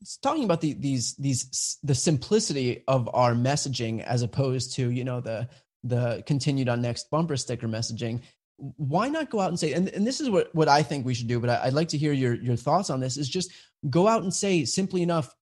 It's 0.01 0.17
talking 0.17 0.43
about 0.43 0.61
the, 0.61 0.73
these 0.73 1.15
these 1.15 1.79
the 1.83 1.95
simplicity 1.95 2.83
of 2.87 3.09
our 3.13 3.33
messaging 3.33 4.03
as 4.03 4.21
opposed 4.21 4.73
to 4.75 4.89
you 4.91 5.03
know 5.03 5.21
the 5.21 5.47
the 5.83 6.23
continued 6.25 6.69
on 6.69 6.81
next 6.81 7.09
bumper 7.09 7.37
sticker 7.37 7.67
messaging 7.67 8.21
why 8.57 9.07
not 9.07 9.29
go 9.29 9.39
out 9.39 9.49
and 9.49 9.59
say 9.59 9.73
and, 9.73 9.87
and 9.89 10.05
this 10.05 10.19
is 10.19 10.29
what, 10.29 10.53
what 10.53 10.67
i 10.67 10.83
think 10.83 11.05
we 11.05 11.13
should 11.13 11.27
do 11.27 11.39
but 11.39 11.49
I, 11.49 11.65
would 11.65 11.73
like 11.73 11.87
to 11.89 11.97
hear 11.97 12.11
your, 12.11 12.35
your 12.35 12.57
thoughts 12.57 12.89
on 12.89 12.99
this 12.99 13.15
is 13.15 13.29
just 13.29 13.51
go 13.89 14.07
out 14.07 14.23
and 14.23 14.33
say 14.33 14.65
simply 14.65 15.01
enough 15.01 15.33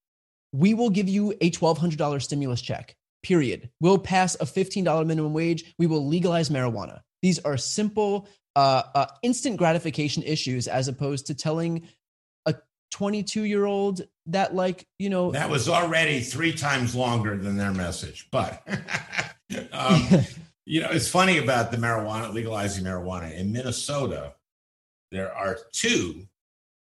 we 0.53 0.73
will 0.75 0.89
give 0.89 1.09
you 1.09 1.31
a 1.41 1.51
$1200 1.51 2.21
stimulus 2.21 2.61
check 2.61 2.95
period. 3.23 3.69
We'll 3.79 3.97
pass 3.97 4.35
a 4.35 4.45
$15 4.45 5.05
minimum 5.05 5.33
wage. 5.33 5.73
We 5.77 5.87
will 5.87 6.05
legalize 6.05 6.49
marijuana. 6.49 7.01
These 7.21 7.39
are 7.39 7.57
simple 7.57 8.27
uh, 8.57 8.83
uh, 8.95 9.05
instant 9.21 9.57
gratification 9.57 10.23
issues 10.23 10.67
as 10.67 10.87
opposed 10.87 11.27
to 11.27 11.35
telling 11.35 11.87
a 12.47 12.55
22 12.89 13.43
year 13.43 13.65
old 13.65 14.01
that 14.25 14.55
like 14.55 14.87
you 14.97 15.11
know 15.11 15.31
that 15.31 15.49
was 15.49 15.69
already 15.69 16.21
three 16.21 16.51
times 16.51 16.95
longer 16.95 17.37
than 17.37 17.55
their 17.55 17.71
message 17.71 18.27
but 18.31 18.67
um, 19.71 20.01
you 20.65 20.81
know 20.81 20.89
it's 20.89 21.07
funny 21.07 21.37
about 21.37 21.69
the 21.69 21.77
marijuana 21.77 22.33
legalizing 22.33 22.83
marijuana. 22.83 23.31
In 23.31 23.51
minnesota 23.51 24.33
there 25.11 25.31
are 25.35 25.59
two 25.71 26.27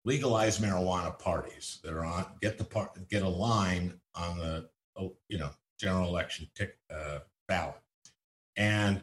legalized 0.05 0.62
marijuana 0.62 1.18
parties 1.18 1.81
that 1.83 1.92
are 1.92 2.05
on 2.05 2.25
get 2.40 2.57
the 2.57 2.64
part 2.64 2.90
get 3.09 3.25
a 3.25 3.29
line 3.29 3.92
on 4.14 4.38
the 4.38 4.68
you 5.29 5.38
know 5.38 5.51
general 5.78 6.08
election 6.08 6.48
tick, 6.54 6.76
uh, 6.94 7.18
ballot 7.48 7.76
and 8.56 9.02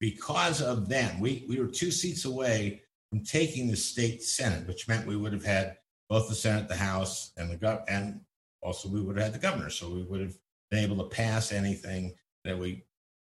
because 0.00 0.62
of 0.62 0.88
them, 0.88 1.20
we, 1.20 1.44
we 1.48 1.58
were 1.58 1.66
two 1.66 1.90
seats 1.90 2.24
away 2.24 2.82
from 3.10 3.24
taking 3.24 3.68
the 3.68 3.76
state 3.76 4.22
Senate, 4.22 4.66
which 4.66 4.88
meant 4.88 5.06
we 5.06 5.16
would 5.16 5.32
have 5.32 5.44
had 5.44 5.76
both 6.08 6.28
the 6.28 6.34
Senate, 6.34 6.68
the 6.68 6.76
House, 6.76 7.32
and 7.36 7.50
the 7.50 7.56
gov- 7.56 7.84
and 7.88 8.20
also 8.62 8.88
we 8.88 9.00
would 9.00 9.16
have 9.16 9.24
had 9.24 9.34
the 9.34 9.38
governor. 9.38 9.70
So 9.70 9.90
we 9.90 10.02
would 10.02 10.20
have 10.20 10.34
been 10.70 10.84
able 10.84 10.96
to 10.98 11.14
pass 11.14 11.52
anything 11.52 12.14
that 12.44 12.58
we 12.58 12.84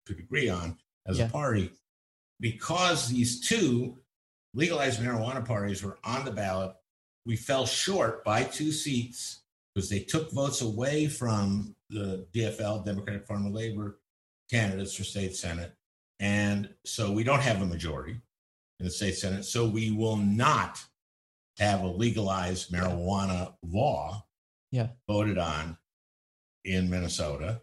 could 0.07 0.19
agree 0.19 0.49
on 0.49 0.77
as 1.07 1.19
yeah. 1.19 1.27
a 1.27 1.29
party. 1.29 1.71
Because 2.41 3.09
these 3.09 3.41
two 3.47 3.99
legalized 4.55 5.01
marijuana 5.01 5.45
parties 5.45 5.83
were 5.83 5.99
on 6.05 6.25
the 6.25 6.31
ballot, 6.31 6.75
we 7.27 7.37
fell 7.37 7.67
short 7.67 8.25
by 8.25 8.45
two 8.45 8.73
seats 8.73 9.43
because 9.75 9.91
they 9.91 10.01
took 10.01 10.33
votes 10.33 10.63
away 10.63 11.07
from 11.07 11.75
the 11.91 12.27
DFL, 12.33 12.85
Democratic 12.85 13.27
Farmer 13.27 13.51
Labor 13.51 13.99
candidates 14.51 14.95
for 14.95 15.05
state 15.05 15.37
Senate 15.37 15.75
and 16.21 16.69
so 16.85 17.11
we 17.11 17.25
don't 17.25 17.41
have 17.41 17.63
a 17.63 17.67
majority. 17.67 18.21
in 18.79 18.85
the 18.87 18.91
state 18.91 19.17
Senate. 19.17 19.45
So 19.45 19.67
we 19.67 19.91
will 19.91 20.17
not 20.17 20.79
have 21.59 21.83
a 21.83 21.87
legalized 21.87 22.73
marijuana 22.73 23.55
law 23.67 24.25
yeah. 24.71 24.89
voted 25.09 25.39
on 25.39 25.77
in 26.65 26.89
Minnesota 26.89 27.63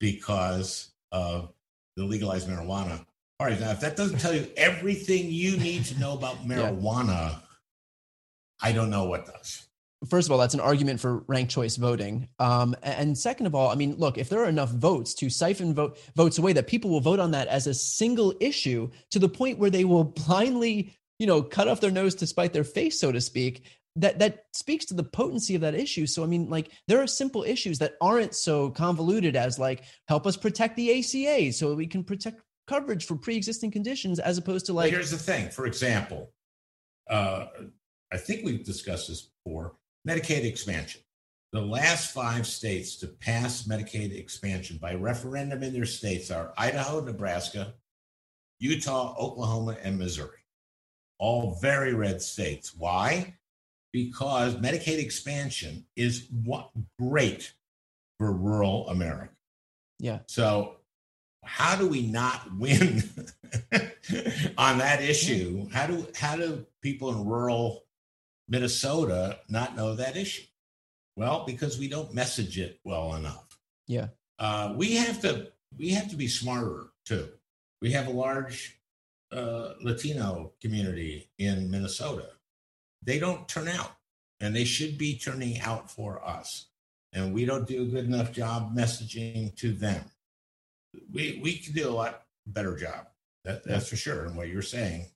because 0.00 0.92
of 1.12 1.52
the 1.96 2.04
legalized 2.04 2.48
marijuana. 2.48 3.04
All 3.38 3.46
right, 3.46 3.60
now 3.60 3.70
if 3.70 3.80
that 3.80 3.96
doesn't 3.96 4.18
tell 4.18 4.34
you 4.34 4.48
everything 4.56 5.30
you 5.30 5.56
need 5.56 5.84
to 5.86 5.98
know 5.98 6.14
about 6.14 6.36
marijuana, 6.46 7.30
yeah. 7.30 7.38
I 8.62 8.72
don't 8.72 8.90
know 8.90 9.04
what 9.04 9.26
does 9.26 9.65
first 10.08 10.28
of 10.28 10.32
all, 10.32 10.38
that's 10.38 10.54
an 10.54 10.60
argument 10.60 11.00
for 11.00 11.24
ranked 11.26 11.50
choice 11.50 11.76
voting. 11.76 12.28
Um, 12.38 12.76
and 12.82 13.16
second 13.16 13.46
of 13.46 13.54
all, 13.54 13.70
I 13.70 13.74
mean, 13.74 13.94
look, 13.96 14.18
if 14.18 14.28
there 14.28 14.40
are 14.40 14.48
enough 14.48 14.70
votes 14.70 15.14
to 15.14 15.30
siphon 15.30 15.74
vote, 15.74 15.98
votes 16.14 16.38
away, 16.38 16.52
that 16.54 16.66
people 16.66 16.90
will 16.90 17.00
vote 17.00 17.20
on 17.20 17.30
that 17.32 17.48
as 17.48 17.66
a 17.66 17.74
single 17.74 18.34
issue 18.40 18.90
to 19.10 19.18
the 19.18 19.28
point 19.28 19.58
where 19.58 19.70
they 19.70 19.84
will 19.84 20.04
blindly, 20.04 20.92
you 21.18 21.26
know, 21.26 21.42
cut 21.42 21.68
off 21.68 21.80
their 21.80 21.90
nose 21.90 22.14
to 22.16 22.26
spite 22.26 22.52
their 22.52 22.64
face, 22.64 23.00
so 23.00 23.10
to 23.10 23.20
speak. 23.20 23.64
That 23.98 24.18
that 24.18 24.44
speaks 24.52 24.84
to 24.86 24.94
the 24.94 25.04
potency 25.04 25.54
of 25.54 25.62
that 25.62 25.74
issue. 25.74 26.06
So 26.06 26.22
I 26.22 26.26
mean, 26.26 26.50
like, 26.50 26.70
there 26.86 27.02
are 27.02 27.06
simple 27.06 27.44
issues 27.44 27.78
that 27.78 27.94
aren't 28.02 28.34
so 28.34 28.68
convoluted 28.70 29.36
as 29.36 29.58
like 29.58 29.84
help 30.06 30.26
us 30.26 30.36
protect 30.36 30.76
the 30.76 30.98
ACA 30.98 31.52
so 31.54 31.74
we 31.74 31.86
can 31.86 32.04
protect 32.04 32.42
coverage 32.66 33.06
for 33.06 33.16
pre-existing 33.16 33.70
conditions, 33.70 34.18
as 34.18 34.36
opposed 34.36 34.66
to 34.66 34.74
like. 34.74 34.92
Here's 34.92 35.10
the 35.10 35.16
thing. 35.16 35.48
For 35.48 35.64
example, 35.64 36.30
uh, 37.08 37.46
I 38.12 38.18
think 38.18 38.44
we've 38.44 38.64
discussed 38.64 39.08
this 39.08 39.30
before 39.44 39.76
Medicaid 40.06 40.44
expansion. 40.44 41.00
The 41.52 41.60
last 41.60 42.12
five 42.12 42.46
states 42.46 42.96
to 42.96 43.06
pass 43.06 43.64
Medicaid 43.64 44.16
expansion 44.16 44.78
by 44.80 44.94
referendum 44.94 45.62
in 45.62 45.72
their 45.72 45.86
states 45.86 46.30
are 46.30 46.52
Idaho, 46.56 47.00
Nebraska, 47.00 47.74
Utah, 48.58 49.16
Oklahoma, 49.18 49.76
and 49.82 49.98
Missouri. 49.98 50.44
All 51.18 51.58
very 51.60 51.94
red 51.94 52.20
states. 52.22 52.74
Why? 52.74 53.34
Because 53.92 54.56
Medicaid 54.56 54.98
expansion 54.98 55.86
is 55.96 56.28
what 56.44 56.70
great 57.00 57.52
for 58.18 58.32
rural 58.32 58.88
America. 58.88 59.32
Yeah. 59.98 60.20
So 60.26 60.76
how 61.42 61.76
do 61.76 61.88
we 61.88 62.06
not 62.06 62.42
win 62.58 63.02
on 64.58 64.78
that 64.78 65.00
issue? 65.00 65.68
How 65.72 65.86
do 65.86 66.06
how 66.14 66.36
do 66.36 66.66
people 66.82 67.10
in 67.10 67.24
rural 67.24 67.85
Minnesota 68.48 69.38
not 69.48 69.76
know 69.76 69.94
that 69.94 70.16
issue? 70.16 70.44
Well, 71.16 71.44
because 71.46 71.78
we 71.78 71.88
don't 71.88 72.14
message 72.14 72.58
it 72.58 72.78
well 72.84 73.14
enough. 73.14 73.58
Yeah. 73.86 74.08
Uh, 74.38 74.74
we 74.76 74.96
have 74.96 75.20
to 75.22 75.48
we 75.78 75.90
have 75.90 76.10
to 76.10 76.16
be 76.16 76.28
smarter 76.28 76.86
too. 77.04 77.28
We 77.80 77.92
have 77.92 78.06
a 78.06 78.12
large 78.12 78.78
uh, 79.32 79.74
Latino 79.82 80.52
community 80.60 81.30
in 81.38 81.70
Minnesota. 81.70 82.28
They 83.02 83.18
don't 83.18 83.48
turn 83.48 83.68
out, 83.68 83.92
and 84.40 84.54
they 84.54 84.64
should 84.64 84.98
be 84.98 85.18
turning 85.18 85.60
out 85.60 85.90
for 85.90 86.26
us. 86.26 86.66
And 87.12 87.32
we 87.32 87.44
don't 87.44 87.66
do 87.66 87.82
a 87.82 87.86
good 87.86 88.04
enough 88.04 88.32
job 88.32 88.76
messaging 88.76 89.54
to 89.56 89.72
them. 89.72 90.04
We 91.12 91.40
we 91.42 91.58
can 91.58 91.72
do 91.72 91.88
a 91.88 91.90
lot 91.90 92.22
better 92.46 92.76
job. 92.76 93.06
That, 93.44 93.64
that's 93.64 93.88
for 93.88 93.96
sure. 93.96 94.24
And 94.24 94.36
what 94.36 94.48
you're 94.48 94.60
saying, 94.62 95.06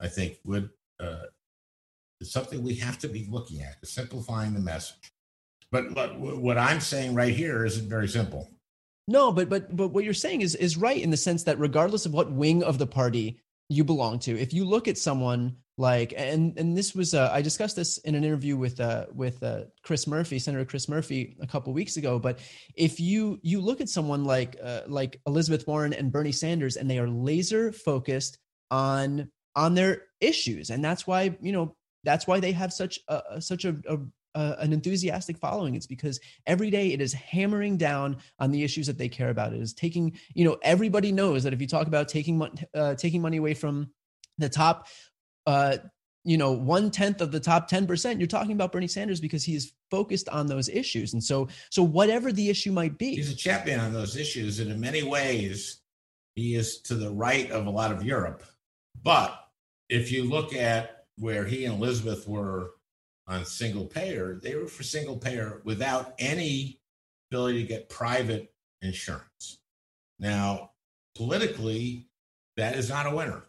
I 0.00 0.08
think, 0.08 0.38
would 0.44 0.70
uh, 1.00 1.24
is 2.22 2.32
something 2.32 2.62
we 2.62 2.76
have 2.76 2.98
to 3.00 3.08
be 3.08 3.26
looking 3.30 3.60
at, 3.62 3.86
simplifying 3.86 4.54
the 4.54 4.60
message. 4.60 5.12
But, 5.70 5.94
but 5.94 6.18
what 6.18 6.56
I'm 6.56 6.80
saying 6.80 7.14
right 7.14 7.34
here 7.34 7.66
isn't 7.66 7.88
very 7.88 8.08
simple. 8.08 8.48
No, 9.08 9.32
but 9.32 9.48
but 9.48 9.74
but 9.74 9.88
what 9.88 10.04
you're 10.04 10.14
saying 10.14 10.42
is 10.42 10.54
is 10.54 10.76
right 10.76 11.00
in 11.00 11.10
the 11.10 11.16
sense 11.16 11.42
that 11.44 11.58
regardless 11.58 12.06
of 12.06 12.12
what 12.12 12.30
wing 12.30 12.62
of 12.62 12.78
the 12.78 12.86
party 12.86 13.40
you 13.68 13.84
belong 13.84 14.20
to, 14.20 14.38
if 14.38 14.52
you 14.52 14.64
look 14.64 14.86
at 14.86 14.96
someone 14.96 15.56
like 15.76 16.14
and 16.16 16.56
and 16.56 16.76
this 16.76 16.94
was 16.94 17.12
uh, 17.12 17.28
I 17.32 17.42
discussed 17.42 17.74
this 17.74 17.98
in 17.98 18.14
an 18.14 18.22
interview 18.22 18.56
with 18.56 18.78
uh, 18.78 19.06
with 19.12 19.42
uh, 19.42 19.62
Chris 19.82 20.06
Murphy, 20.06 20.38
Senator 20.38 20.64
Chris 20.64 20.88
Murphy, 20.88 21.36
a 21.40 21.46
couple 21.46 21.72
weeks 21.72 21.96
ago. 21.96 22.20
But 22.20 22.38
if 22.76 23.00
you 23.00 23.40
you 23.42 23.60
look 23.60 23.80
at 23.80 23.88
someone 23.88 24.24
like 24.24 24.56
uh, 24.62 24.82
like 24.86 25.20
Elizabeth 25.26 25.66
Warren 25.66 25.92
and 25.92 26.12
Bernie 26.12 26.30
Sanders, 26.30 26.76
and 26.76 26.88
they 26.88 26.98
are 26.98 27.08
laser 27.08 27.72
focused 27.72 28.38
on 28.70 29.30
on 29.56 29.74
their 29.74 30.04
issues, 30.20 30.70
and 30.70 30.84
that's 30.84 31.08
why 31.08 31.36
you 31.40 31.50
know 31.50 31.74
that's 32.04 32.26
why 32.26 32.40
they 32.40 32.52
have 32.52 32.72
such 32.72 32.98
a 33.08 33.40
such 33.40 33.64
a, 33.64 33.76
a 33.88 33.98
uh, 34.34 34.56
an 34.60 34.72
enthusiastic 34.72 35.36
following. 35.36 35.74
It's 35.74 35.86
because 35.86 36.20
every 36.46 36.70
day 36.70 36.92
it 36.92 37.00
is 37.00 37.12
hammering 37.12 37.76
down 37.76 38.16
on 38.38 38.50
the 38.50 38.62
issues 38.62 38.86
that 38.86 38.98
they 38.98 39.08
care 39.08 39.30
about. 39.30 39.52
It 39.52 39.60
is 39.60 39.74
taking 39.74 40.18
you 40.34 40.44
know 40.44 40.58
everybody 40.62 41.12
knows 41.12 41.42
that 41.44 41.52
if 41.52 41.60
you 41.60 41.66
talk 41.66 41.86
about 41.86 42.08
taking 42.08 42.42
uh, 42.74 42.94
taking 42.94 43.22
money 43.22 43.36
away 43.36 43.54
from 43.54 43.90
the 44.38 44.48
top 44.48 44.86
uh 45.46 45.76
you 46.24 46.38
know 46.38 46.52
one 46.52 46.90
tenth 46.90 47.20
of 47.20 47.32
the 47.32 47.40
top 47.40 47.68
10% 47.68 48.18
you're 48.18 48.26
talking 48.26 48.52
about 48.52 48.72
bernie 48.72 48.86
sanders 48.86 49.20
because 49.20 49.44
he 49.44 49.54
is 49.54 49.72
focused 49.90 50.28
on 50.30 50.46
those 50.46 50.68
issues. 50.68 51.12
And 51.12 51.22
so 51.22 51.48
so 51.70 51.82
whatever 51.82 52.32
the 52.32 52.48
issue 52.48 52.72
might 52.72 52.96
be. 52.96 53.16
He's 53.16 53.30
a 53.30 53.36
champion 53.36 53.80
on 53.80 53.92
those 53.92 54.16
issues. 54.16 54.60
And 54.60 54.70
in 54.70 54.80
many 54.80 55.02
ways 55.02 55.80
he 56.34 56.54
is 56.54 56.80
to 56.82 56.94
the 56.94 57.10
right 57.10 57.50
of 57.50 57.66
a 57.66 57.70
lot 57.70 57.92
of 57.92 58.02
europe. 58.02 58.42
But 59.02 59.38
if 59.90 60.10
you 60.10 60.24
look 60.24 60.54
at 60.54 61.01
where 61.18 61.44
he 61.44 61.64
and 61.64 61.74
Elizabeth 61.74 62.26
were 62.26 62.72
on 63.26 63.44
single 63.44 63.86
payer, 63.86 64.40
they 64.42 64.54
were 64.54 64.66
for 64.66 64.82
single 64.82 65.16
payer 65.16 65.60
without 65.64 66.14
any 66.18 66.80
ability 67.30 67.62
to 67.62 67.68
get 67.68 67.88
private 67.88 68.52
insurance. 68.80 69.58
Now, 70.18 70.70
politically, 71.16 72.08
that 72.56 72.76
is 72.76 72.88
not 72.88 73.06
a 73.06 73.14
winner. 73.14 73.44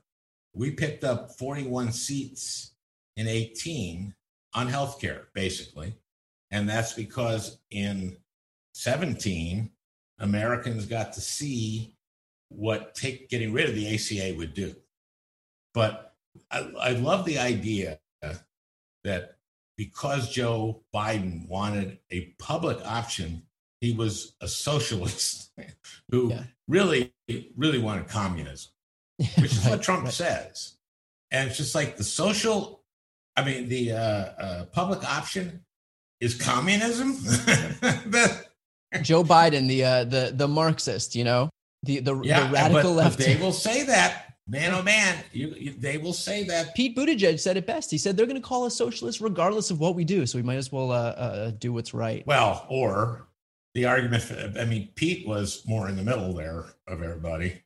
We 0.53 0.71
picked 0.71 1.03
up 1.03 1.31
41 1.37 1.91
seats 1.91 2.73
in 3.15 3.27
18 3.27 4.13
on 4.53 4.69
healthcare, 4.69 5.25
basically. 5.33 5.95
And 6.51 6.69
that's 6.69 6.93
because 6.93 7.57
in 7.71 8.17
17, 8.75 9.71
Americans 10.19 10.85
got 10.85 11.13
to 11.13 11.21
see 11.21 11.95
what 12.49 12.93
take, 12.93 13.29
getting 13.29 13.51
rid 13.51 13.67
of 13.67 13.75
the 13.75 13.93
ACA 13.93 14.35
would 14.37 14.53
do. 14.53 14.75
But 15.73 16.12
I, 16.51 16.59
I 16.79 16.91
love 16.91 17.25
the 17.25 17.39
idea 17.39 17.99
that 19.03 19.35
because 19.77 20.29
Joe 20.29 20.83
Biden 20.93 21.47
wanted 21.47 21.99
a 22.11 22.33
public 22.39 22.77
option, 22.85 23.43
he 23.81 23.93
was 23.93 24.35
a 24.41 24.47
socialist 24.47 25.51
who 26.11 26.29
yeah. 26.29 26.43
really, 26.67 27.13
really 27.55 27.79
wanted 27.79 28.07
communism, 28.07 28.71
which 29.17 29.51
is 29.51 29.63
right, 29.63 29.71
what 29.71 29.81
Trump 29.81 30.05
right. 30.05 30.13
says. 30.13 30.75
And 31.31 31.49
it's 31.49 31.57
just 31.57 31.75
like 31.75 31.97
the 31.97 32.03
social, 32.03 32.83
I 33.35 33.43
mean, 33.43 33.67
the 33.67 33.93
uh, 33.93 33.97
uh, 33.97 34.65
public 34.65 35.03
option 35.03 35.63
is 36.19 36.35
communism. 36.35 37.13
Joe 39.01 39.23
Biden, 39.23 39.67
the 39.67 39.83
uh, 39.83 40.03
the 40.03 40.31
the 40.35 40.47
Marxist, 40.47 41.15
you 41.15 41.23
know, 41.23 41.49
the 41.81 41.99
the, 41.99 42.21
yeah, 42.21 42.45
the 42.45 42.53
radical 42.53 42.91
but, 42.91 43.03
left. 43.03 43.17
But 43.17 43.25
they 43.25 43.37
will 43.37 43.51
say 43.51 43.83
that 43.87 44.32
Man, 44.45 44.73
oh 44.73 44.83
man, 44.83 45.23
you, 45.31 45.55
you, 45.57 45.71
they 45.71 45.97
will 45.97 46.13
say 46.13 46.43
that. 46.43 46.75
Pete 46.75 46.97
Buttigieg 46.97 47.39
said 47.39 47.55
it 47.55 47.65
best. 47.65 47.89
He 47.89 47.97
said 47.97 48.17
they're 48.17 48.25
going 48.25 48.41
to 48.41 48.45
call 48.45 48.65
us 48.65 48.75
socialists 48.75 49.21
regardless 49.21 49.71
of 49.71 49.79
what 49.79 49.95
we 49.95 50.03
do. 50.03 50.25
So 50.25 50.37
we 50.37 50.43
might 50.43 50.57
as 50.57 50.69
well 50.69 50.91
uh, 50.91 51.11
uh, 51.11 51.51
do 51.51 51.71
what's 51.71 51.93
right. 51.93 52.27
Well, 52.27 52.65
or 52.69 53.29
the 53.73 53.85
argument, 53.85 54.25
I 54.59 54.65
mean, 54.65 54.89
Pete 54.95 55.25
was 55.25 55.63
more 55.65 55.87
in 55.87 55.95
the 55.95 56.03
middle 56.03 56.33
there 56.33 56.65
of 56.87 57.01
everybody. 57.01 57.61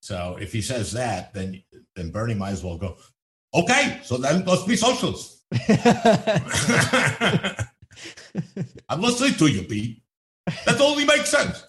So 0.00 0.36
if 0.40 0.52
he 0.52 0.62
says 0.62 0.90
that, 0.92 1.32
then 1.32 1.62
then 1.94 2.10
Bernie 2.10 2.34
might 2.34 2.50
as 2.50 2.64
well 2.64 2.76
go, 2.76 2.96
okay, 3.54 4.00
so 4.02 4.16
then 4.16 4.44
let's 4.44 4.64
be 4.64 4.76
socialists. 4.76 5.44
I'm 8.88 9.00
listening 9.00 9.34
to 9.34 9.46
you, 9.46 9.62
Pete. 9.62 10.02
That 10.64 10.80
only 10.80 11.04
makes 11.04 11.28
sense. 11.28 11.65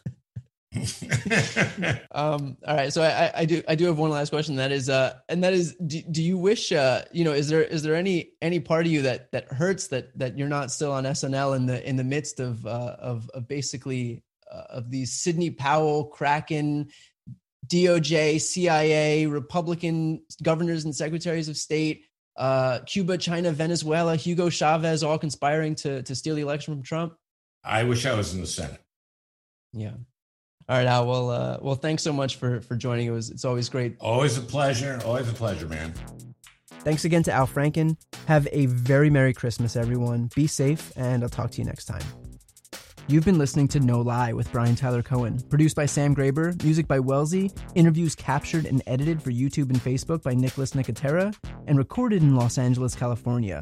um, 2.11 2.57
all 2.67 2.75
right. 2.75 2.91
So 2.91 3.01
I, 3.01 3.31
I 3.35 3.45
do 3.45 3.63
I 3.67 3.75
do 3.75 3.85
have 3.85 3.97
one 3.97 4.09
last 4.09 4.29
question. 4.29 4.55
That 4.55 4.71
is 4.71 4.89
uh 4.89 5.15
and 5.29 5.43
that 5.43 5.53
is 5.53 5.75
do, 5.75 6.01
do 6.01 6.21
you 6.21 6.37
wish 6.37 6.71
uh 6.71 7.03
you 7.11 7.23
know 7.23 7.33
is 7.33 7.47
there 7.47 7.63
is 7.63 7.83
there 7.83 7.95
any 7.95 8.31
any 8.41 8.59
part 8.59 8.85
of 8.85 8.91
you 8.91 9.01
that 9.03 9.31
that 9.31 9.51
hurts 9.51 9.87
that 9.87 10.17
that 10.17 10.37
you're 10.37 10.47
not 10.47 10.71
still 10.71 10.91
on 10.91 11.03
SNL 11.03 11.55
in 11.55 11.65
the 11.65 11.87
in 11.87 11.95
the 11.95 12.03
midst 12.03 12.39
of 12.39 12.65
uh 12.65 12.95
of, 12.99 13.29
of 13.33 13.47
basically 13.47 14.23
uh, 14.51 14.63
of 14.69 14.91
these 14.91 15.13
Sidney 15.13 15.49
Powell 15.49 16.05
Kraken 16.05 16.89
DOJ 17.67 18.39
CIA 18.39 19.25
Republican 19.25 20.21
governors 20.41 20.85
and 20.85 20.95
secretaries 20.95 21.49
of 21.49 21.57
state 21.57 22.05
uh 22.35 22.79
Cuba 22.85 23.17
China 23.17 23.51
Venezuela 23.51 24.15
Hugo 24.15 24.49
Chavez 24.49 25.03
all 25.03 25.17
conspiring 25.17 25.75
to 25.75 26.03
to 26.03 26.15
steal 26.15 26.35
the 26.35 26.41
election 26.41 26.73
from 26.73 26.83
Trump? 26.83 27.15
I 27.63 27.83
wish 27.83 28.05
I 28.05 28.13
was 28.13 28.33
in 28.33 28.41
the 28.41 28.47
Senate. 28.47 28.79
Yeah. 29.73 29.93
All 30.69 30.77
right, 30.77 30.85
Al. 30.85 31.07
Well, 31.07 31.29
uh, 31.29 31.57
well, 31.61 31.75
thanks 31.75 32.03
so 32.03 32.11
much 32.11 32.35
for 32.35 32.59
for 32.61 32.75
joining. 32.75 33.07
It 33.07 33.11
was 33.11 33.29
it's 33.29 33.45
always 33.45 33.69
great. 33.69 33.95
Always 34.01 34.37
a 34.37 34.41
pleasure. 34.41 34.99
Always 35.05 35.29
a 35.29 35.33
pleasure, 35.33 35.67
man. 35.67 35.93
Thanks 36.81 37.05
again 37.05 37.23
to 37.23 37.31
Al 37.31 37.47
Franken. 37.47 37.97
Have 38.27 38.47
a 38.51 38.65
very 38.65 39.09
Merry 39.09 39.33
Christmas, 39.33 39.75
everyone. 39.75 40.29
Be 40.35 40.47
safe, 40.47 40.91
and 40.97 41.23
I'll 41.23 41.29
talk 41.29 41.51
to 41.51 41.57
you 41.59 41.65
next 41.65 41.85
time. 41.85 42.03
You've 43.09 43.23
been 43.23 43.37
listening 43.37 43.69
to 43.69 43.79
No 43.79 44.01
Lie 44.01 44.33
with 44.33 44.51
Brian 44.51 44.75
Tyler 44.75 45.01
Cohen, 45.01 45.39
produced 45.49 45.77
by 45.77 45.85
Sam 45.85 46.13
Graber, 46.13 46.61
music 46.61 46.89
by 46.89 46.99
Wellesley, 46.99 47.51
interviews 47.73 48.15
captured 48.15 48.65
and 48.65 48.83
edited 48.85 49.23
for 49.23 49.31
YouTube 49.31 49.69
and 49.69 49.79
Facebook 49.79 50.21
by 50.23 50.33
Nicholas 50.33 50.71
Nicotera, 50.71 51.33
and 51.67 51.77
recorded 51.77 52.21
in 52.21 52.35
Los 52.35 52.57
Angeles, 52.57 52.93
California. 52.93 53.61